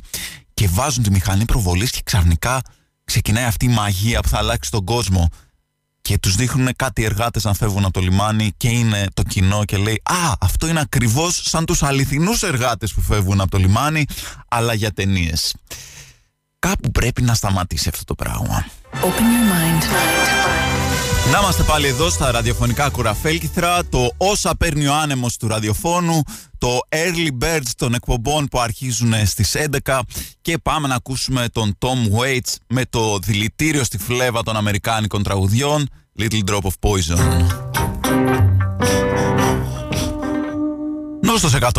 και 0.53 0.67
βάζουν 0.67 1.03
τη 1.03 1.12
μηχανή 1.12 1.45
προβολής 1.45 1.91
και 1.91 2.01
ξαφνικά 2.03 2.62
ξεκινάει 3.03 3.43
αυτή 3.43 3.65
η 3.65 3.69
μαγεία 3.69 4.21
που 4.21 4.27
θα 4.27 4.38
αλλάξει 4.38 4.71
τον 4.71 4.86
κόσμο 4.86 5.29
και 6.06 6.18
τους 6.18 6.36
δείχνουν 6.36 6.70
κάτι 6.76 7.04
εργάτες 7.04 7.44
να 7.44 7.54
φεύγουν 7.54 7.84
από 7.84 7.94
το 7.94 8.00
λιμάνι 8.00 8.54
και 8.58 8.70
είναι 8.70 9.06
το 9.13 9.24
κοινό 9.24 9.65
και 9.65 9.78
λέει 9.78 10.02
«Α, 10.04 10.34
αυτό 10.39 10.68
είναι 10.68 10.80
ακριβώς 10.80 11.41
σαν 11.46 11.65
τους 11.65 11.84
αληθινούς 11.84 12.44
εργάτες 12.44 12.94
που 12.94 13.02
φεύγουν 13.02 13.41
από 13.41 13.52
το 13.52 13.58
λιμάνι, 13.58 14.06
αλλά 14.48 14.74
για 14.74 14.91
ταινίες. 14.91 15.56
Κάπου 16.60 16.91
πρέπει 16.91 17.22
να 17.22 17.34
σταματήσει 17.34 17.89
αυτό 17.89 18.04
το 18.04 18.15
πράγμα. 18.15 18.65
Open 18.94 19.06
your 19.06 19.46
mind. 19.52 20.64
Να 21.32 21.40
είμαστε 21.40 21.64
πάλι 21.64 21.88
εδώ 21.88 22.10
στα 22.10 22.32
ραδιοφωνικά 22.32 22.90
κουραφέλκυθρα, 22.90 23.86
το 23.86 24.12
όσα 24.18 24.56
παίρνει 24.58 24.88
ο 24.88 24.94
άνεμος 24.94 25.38
του 25.38 25.48
ραδιοφώνου, 25.48 26.22
το 26.58 26.80
early 26.90 27.44
birds 27.44 27.70
των 27.78 27.94
εκπομπών 27.94 28.46
που 28.46 28.60
αρχίζουν 28.60 29.14
στις 29.26 29.56
11 29.84 30.00
και 30.42 30.58
πάμε 30.58 30.88
να 30.88 30.96
ακούσουμε 30.96 31.48
τον 31.52 31.78
Tom 31.80 32.20
Waits 32.20 32.54
με 32.68 32.84
το 32.90 33.18
δηλητήριο 33.18 33.84
στη 33.84 33.98
φλέβα 33.98 34.44
των 34.44 34.56
αμερικάνικων 34.56 35.24
τραγουδιών 35.24 35.90
Little 36.20 36.42
Drop 36.50 36.62
of 36.62 36.90
Poison. 36.90 37.46
Νόστος 41.22 41.56
100,6 41.60 41.70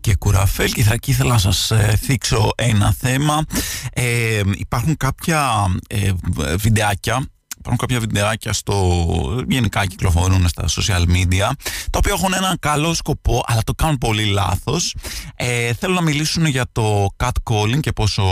και 0.00 0.14
κουραφέλ 0.14 0.72
και 0.72 0.82
θα 0.82 0.96
ήθελα 1.06 1.32
να 1.32 1.38
σας 1.38 1.70
ε, 1.70 1.98
θίξω 2.02 2.50
ένα 2.54 2.94
θέμα. 2.98 3.44
Ε, 3.92 4.40
υπάρχουν 4.56 4.96
κάποια 4.96 5.66
ε, 5.88 6.10
βιντεάκια 6.56 7.26
υπάρχουν 7.60 7.76
κάποια 7.76 8.00
βιντεάκια 8.00 8.52
στο 8.52 9.44
γενικά 9.48 9.86
κυκλοφορούν 9.86 10.48
στα 10.48 10.64
social 10.68 11.02
media 11.02 11.50
τα 11.90 11.98
οποία 11.98 12.12
έχουν 12.12 12.32
έναν 12.32 12.56
καλό 12.60 12.94
σκοπό 12.94 13.42
αλλά 13.46 13.60
το 13.64 13.74
κάνουν 13.74 13.98
πολύ 13.98 14.24
λάθος. 14.24 14.94
Ε, 15.34 15.72
θέλω 15.72 15.94
να 15.94 16.00
μιλήσουν 16.00 16.46
για 16.46 16.64
το 16.72 17.06
catcalling 17.16 17.80
και 17.80 17.92
πόσο 17.92 18.24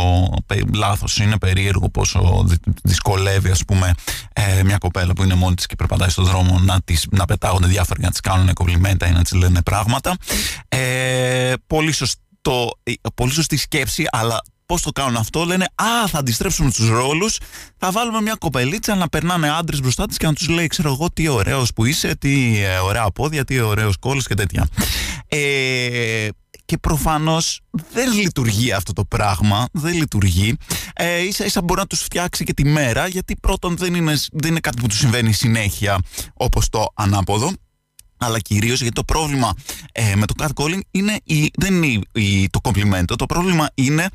λάθος 0.74 1.18
είναι 1.18 1.38
περίεργο 1.38 1.88
πόσο 1.88 2.46
δυσκολεύει 2.82 3.50
ας 3.50 3.64
πούμε 3.64 3.94
ε, 4.32 4.62
μια 4.62 4.78
κοπέλα 4.78 5.12
που 5.12 5.22
είναι 5.22 5.34
μόνη 5.34 5.54
της 5.54 5.66
και 5.66 5.76
περπατάει 5.76 6.08
στον 6.08 6.24
δρόμο 6.24 6.58
να, 6.58 6.80
τις, 6.84 7.06
να 7.10 7.24
πετάγονται 7.24 7.66
διάφορα 7.66 8.00
να 8.02 8.10
τις 8.10 8.20
κάνουν 8.20 8.52
κομπλιμέντα 8.52 9.08
ή 9.08 9.12
να 9.12 9.22
τις 9.22 9.32
λένε 9.32 9.62
πράγματα. 9.62 10.16
Ε, 10.68 11.52
πολύ, 11.66 11.92
σωστό, 11.92 12.78
ε, 12.82 12.92
πολύ 13.14 13.32
σωστή 13.32 13.56
σκέψη 13.56 14.04
αλλά 14.10 14.40
Πώς 14.68 14.82
το 14.82 14.90
κάνουν 14.90 15.16
αυτό, 15.16 15.44
λένε 15.44 15.64
Α, 15.74 16.08
θα 16.08 16.18
αντιστρέψουμε 16.18 16.70
τους 16.70 16.88
ρόλους. 16.88 17.38
Θα 17.76 17.90
βάλουμε 17.90 18.20
μια 18.20 18.34
κοπελίτσα 18.38 18.94
να 18.94 19.08
περνάνε 19.08 19.50
άντρες 19.50 19.80
μπροστά 19.80 20.06
της 20.06 20.16
και 20.16 20.26
να 20.26 20.32
τους 20.32 20.48
λέει: 20.48 20.66
Ξέρω 20.66 20.92
εγώ 20.92 21.10
τι 21.10 21.28
ωραίος 21.28 21.72
που 21.72 21.84
είσαι, 21.84 22.16
τι 22.16 22.62
ε, 22.62 22.78
ωραία 22.78 23.10
πόδια, 23.10 23.44
τι 23.44 23.60
ωραίος 23.60 23.96
κόλλο 23.96 24.20
και 24.20 24.34
τέτοια. 24.34 24.68
Ε, 25.28 26.28
και 26.64 26.78
προφανώς 26.78 27.60
δεν 27.92 28.12
λειτουργεί 28.12 28.72
αυτό 28.72 28.92
το 28.92 29.04
πράγμα. 29.04 29.68
Δεν 29.72 29.94
λειτουργεί. 29.94 30.56
Ε, 30.94 31.22
ίσα 31.22 31.44
ίσα 31.44 31.62
μπορεί 31.62 31.80
να 31.80 31.86
τους 31.86 32.00
φτιάξει 32.00 32.44
και 32.44 32.54
τη 32.54 32.64
μέρα, 32.64 33.06
γιατί 33.06 33.36
πρώτον 33.36 33.76
δεν 33.76 33.94
είναι, 33.94 34.14
δεν 34.32 34.50
είναι 34.50 34.60
κάτι 34.60 34.80
που 34.80 34.86
τους 34.86 34.98
συμβαίνει 34.98 35.32
συνέχεια 35.32 35.98
όπως 36.34 36.68
το 36.68 36.86
ανάποδο 36.94 37.52
αλλά 38.18 38.38
κυρίως 38.38 38.80
γιατί 38.80 38.94
το 38.94 39.04
πρόβλημα 39.04 39.52
ε, 39.92 40.14
με 40.14 40.26
το 40.26 40.34
catcalling 40.38 40.80
είναι 40.90 41.20
η, 41.24 41.50
δεν 41.56 41.82
είναι 41.82 42.02
η, 42.12 42.48
το 42.48 42.60
κομπλιμέντο. 42.60 43.16
Το 43.16 43.26
πρόβλημα 43.26 43.70
είναι 43.74 44.08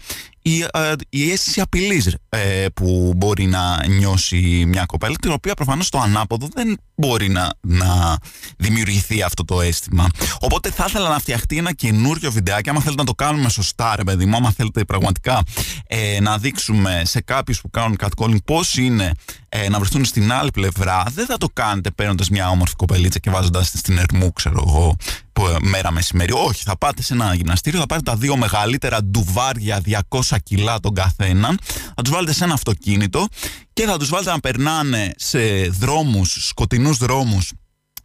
η, 0.45 0.62
ε, 0.62 0.93
η 1.10 1.32
αίσθηση 1.32 1.62
απειλής 1.62 2.15
ε, 2.29 2.65
που 2.73 3.13
μπορεί 3.15 3.45
να 3.45 3.88
νιώσει 3.88 4.65
μια 4.67 4.86
κοπέλα, 4.86 5.15
την 5.21 5.32
οποία 5.32 5.53
προφανώς 5.53 5.89
το 5.89 5.99
ανάποδο 5.99 6.47
δεν 6.53 6.77
μπορεί 6.95 7.29
να, 7.29 7.53
να 7.62 8.17
δημιουργηθεί 8.58 9.21
αυτό 9.21 9.45
το 9.45 9.62
αίσθημα. 9.62 10.08
Οπότε 10.39 10.71
θα 10.71 10.86
ήθελα 10.88 11.10
να 11.10 11.19
φτιαχτεί 11.19 11.58
ένα 11.58 11.73
καινούριο 11.73 12.32
βιντεάκι. 12.32 12.69
Άμα 12.69 12.79
θέλετε 12.79 13.01
να 13.01 13.08
το 13.08 13.13
κάνουμε 13.13 13.49
σωστά, 13.49 13.95
ρε 13.95 14.03
παιδί 14.03 14.25
μου, 14.25 14.36
άμα 14.36 14.51
θέλετε 14.51 14.84
πραγματικά 14.84 15.43
ε, 15.88 16.19
να 16.21 16.38
δείξουμε 16.38 17.01
σε 17.06 17.21
κάποιους 17.21 17.62
που 17.62 17.69
κάνουν 17.69 17.97
catcalling 17.99 18.43
πώς 18.45 18.77
είναι 18.77 19.12
ε, 19.49 19.69
να 19.69 19.79
βρεθούν 19.79 20.06
στην 20.06 20.32
άλλη 20.32 20.51
πλευρά, 20.51 21.03
δεν 21.13 21.25
θα 21.25 21.38
το 21.38 21.47
κάνετε 21.53 21.91
παίρνοντας 21.91 22.29
μια 22.29 22.49
όμορφη 22.49 22.75
κοπελίτσα 22.75 23.19
και 23.19 23.29
βάζοντας 23.29 23.71
τη 23.71 23.77
στην 23.77 23.97
ερμού, 23.97 24.34
ξέρω 24.34 24.63
εγώ, 24.67 24.95
ε, 25.33 25.33
μέρα 25.62 25.91
μεσημέρι. 25.91 26.34
Όχι, 26.34 26.63
θα 26.63 26.78
πάτε 26.78 27.02
σε 27.02 27.13
ένα 27.13 27.34
γυμναστήριο, 27.34 27.80
θα 27.80 27.86
πάρετε 27.86 28.12
τα 28.12 28.17
δύο 28.17 28.38
μεγαλύτερα 28.38 29.04
ντουβάρια 29.04 29.82
200 30.10 30.38
κιλά 30.43 30.80
τον 30.80 30.93
καθένα, 30.93 31.56
θα 31.96 32.02
τους 32.04 32.13
βάλετε 32.13 32.34
σε 32.34 32.43
ένα 32.43 32.54
αυτοκίνητο 32.54 33.28
και 33.74 33.86
θα 33.86 33.98
τους 33.98 34.10
βάλετε 34.10 34.32
να 34.32 34.39
περνάνε 34.39 35.13
σε 35.17 35.39
δρόμους, 35.67 36.48
σκοτεινούς 36.48 36.98
δρόμους 36.98 37.52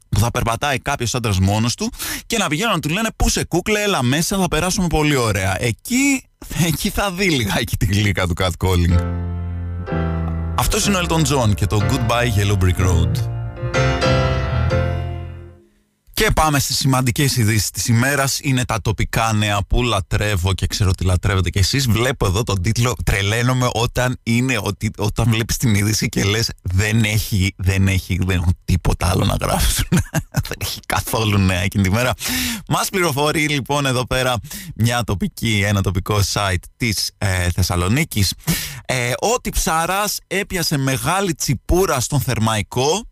που 0.08 0.18
θα 0.18 0.30
περπατάει 0.30 0.78
κάποιος 0.78 1.14
άντρας 1.14 1.38
μόνος 1.38 1.74
του 1.74 1.92
και 2.26 2.38
να 2.38 2.48
πηγαίνουν 2.48 2.72
να 2.72 2.80
του 2.80 2.88
λένε 2.88 3.08
Πού 3.16 3.28
σε 3.28 3.44
κούκλε, 3.44 3.82
έλα 3.82 4.02
μέσα, 4.02 4.38
θα 4.38 4.48
περάσουμε 4.48 4.86
πολύ 4.86 5.16
ωραία. 5.16 5.62
Εκεί, 5.62 6.22
εκεί 6.66 6.90
θα 6.90 7.10
δει 7.10 7.30
λιγάκι 7.30 7.76
τη 7.76 7.86
γλύκα 7.86 8.26
του 8.26 8.34
catcalling. 8.40 9.26
Αυτός 10.54 10.86
είναι 10.86 10.96
ο 10.96 11.00
Elton 11.08 11.22
John 11.22 11.54
και 11.54 11.66
το 11.66 11.80
Goodbye 11.90 12.40
Yellow 12.40 12.58
Brick 12.64 12.86
Road. 12.86 13.12
Και 16.18 16.30
πάμε 16.34 16.58
στις 16.58 16.76
σημαντικές 16.76 17.36
ειδήσεις 17.36 17.70
της 17.70 17.86
ημέρας. 17.86 18.38
Είναι 18.42 18.64
τα 18.64 18.80
τοπικά 18.80 19.32
νέα 19.32 19.58
που 19.68 19.82
λατρεύω 19.82 20.54
και 20.54 20.66
ξέρω 20.66 20.90
ότι 20.90 21.04
λατρεύετε 21.04 21.50
και 21.50 21.58
εσείς. 21.58 21.88
Βλέπω 21.88 22.26
εδώ 22.26 22.42
τον 22.42 22.62
τίτλο 22.62 22.94
«Τρελαίνομαι 23.04 23.68
όταν 23.72 24.18
είναι 24.22 24.58
ότι, 24.62 24.90
όταν 24.98 25.30
βλέπεις 25.30 25.56
την 25.56 25.74
είδηση 25.74 26.08
και 26.08 26.24
λες 26.24 26.50
δεν 26.62 27.04
έχει, 27.04 27.54
δεν 27.56 27.88
έχει, 27.88 28.18
δεν 28.26 28.36
έχουν 28.36 28.58
τίποτα 28.64 29.08
άλλο 29.08 29.24
να 29.24 29.36
γράψουν. 29.40 29.86
δεν 30.48 30.58
έχει 30.58 30.80
καθόλου 30.86 31.38
νέα 31.38 31.60
εκείνη 31.60 31.82
τη 31.82 31.90
μέρα. 31.90 32.12
Μας 32.68 32.88
πληροφορεί 32.88 33.48
λοιπόν 33.48 33.86
εδώ 33.86 34.06
πέρα 34.06 34.34
μια 34.74 35.04
τοπική, 35.04 35.62
ένα 35.66 35.82
τοπικό 35.82 36.20
site 36.32 36.62
της 36.76 37.10
ε, 37.18 37.50
Θεσσαλονίκης 37.50 38.34
ε, 38.86 39.12
ότι 39.18 39.50
Ψαράς 39.50 40.18
έπιασε 40.26 40.78
μεγάλη 40.78 41.34
τσιπούρα 41.34 42.00
στον 42.00 42.20
Θερμαϊκό 42.20 43.06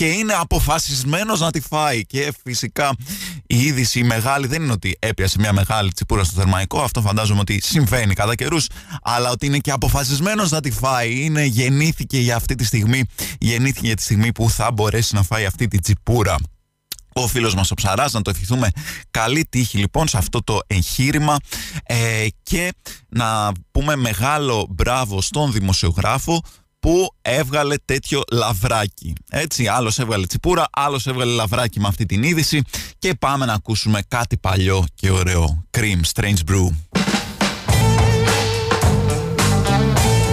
και 0.00 0.06
είναι 0.06 0.32
αποφασισμένος 0.32 1.40
να 1.40 1.50
τη 1.50 1.60
φάει. 1.60 2.06
Και 2.06 2.32
φυσικά 2.44 2.92
η 3.46 3.62
είδηση 3.62 4.02
μεγάλη 4.02 4.46
δεν 4.46 4.62
είναι 4.62 4.72
ότι 4.72 4.96
έπιασε 4.98 5.36
μια 5.38 5.52
μεγάλη 5.52 5.92
τσιπούρα 5.92 6.24
στο 6.24 6.40
θερμαϊκό. 6.40 6.80
Αυτό 6.82 7.00
φαντάζομαι 7.00 7.40
ότι 7.40 7.60
συμβαίνει 7.62 8.14
κατά 8.14 8.34
καιρούς. 8.34 8.66
Αλλά 9.02 9.30
ότι 9.30 9.46
είναι 9.46 9.58
και 9.58 9.70
αποφασισμένος 9.70 10.50
να 10.50 10.60
τη 10.60 10.70
φάει. 10.70 11.24
Είναι, 11.24 11.44
γεννήθηκε 11.44 12.18
για 12.18 12.36
αυτή 12.36 12.54
τη 12.54 12.64
στιγμή. 12.64 13.04
Γεννήθηκε 13.38 13.86
για 13.86 13.96
τη 13.96 14.02
στιγμή 14.02 14.32
που 14.32 14.50
θα 14.50 14.72
μπορέσει 14.72 15.14
να 15.14 15.22
φάει 15.22 15.44
αυτή 15.44 15.68
τη 15.68 15.78
τσιπούρα 15.78 16.36
ο 17.12 17.26
φίλος 17.26 17.54
μας 17.54 17.70
ο 17.70 17.74
Ψαράς 17.74 18.12
να 18.12 18.22
το 18.22 18.30
ευχηθούμε 18.30 18.68
καλή 19.10 19.46
τύχη 19.50 19.78
λοιπόν 19.78 20.08
σε 20.08 20.16
αυτό 20.16 20.42
το 20.44 20.58
εγχείρημα 20.66 21.36
ε, 21.82 22.26
και 22.42 22.72
να 23.08 23.52
πούμε 23.70 23.96
μεγάλο 23.96 24.66
μπράβο 24.70 25.20
στον 25.20 25.52
δημοσιογράφο 25.52 26.42
που 26.80 27.14
έβγαλε 27.22 27.74
τέτοιο 27.84 28.22
λαβράκι. 28.32 29.12
Έτσι, 29.30 29.66
άλλος 29.66 29.98
έβγαλε 29.98 30.26
τσιπούρα, 30.26 30.66
άλλος 30.70 31.06
έβγαλε 31.06 31.32
λαβράκι 31.32 31.80
με 31.80 31.88
αυτή 31.88 32.06
την 32.06 32.22
είδηση 32.22 32.62
και 32.98 33.14
πάμε 33.14 33.44
να 33.44 33.52
ακούσουμε 33.52 34.02
κάτι 34.08 34.36
παλιό 34.36 34.84
και 34.94 35.10
ωραίο. 35.10 35.64
Cream 35.78 36.00
Strange 36.14 36.50
Brew. 36.50 36.68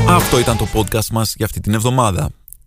Αυτό 0.10 0.40
ήταν 0.40 0.58
το 0.58 0.68
podcast 0.74 1.08
μας 1.12 1.34
για 1.36 1.46
αυτή 1.46 1.60
την 1.60 1.74
εβδομάδα 1.74 2.30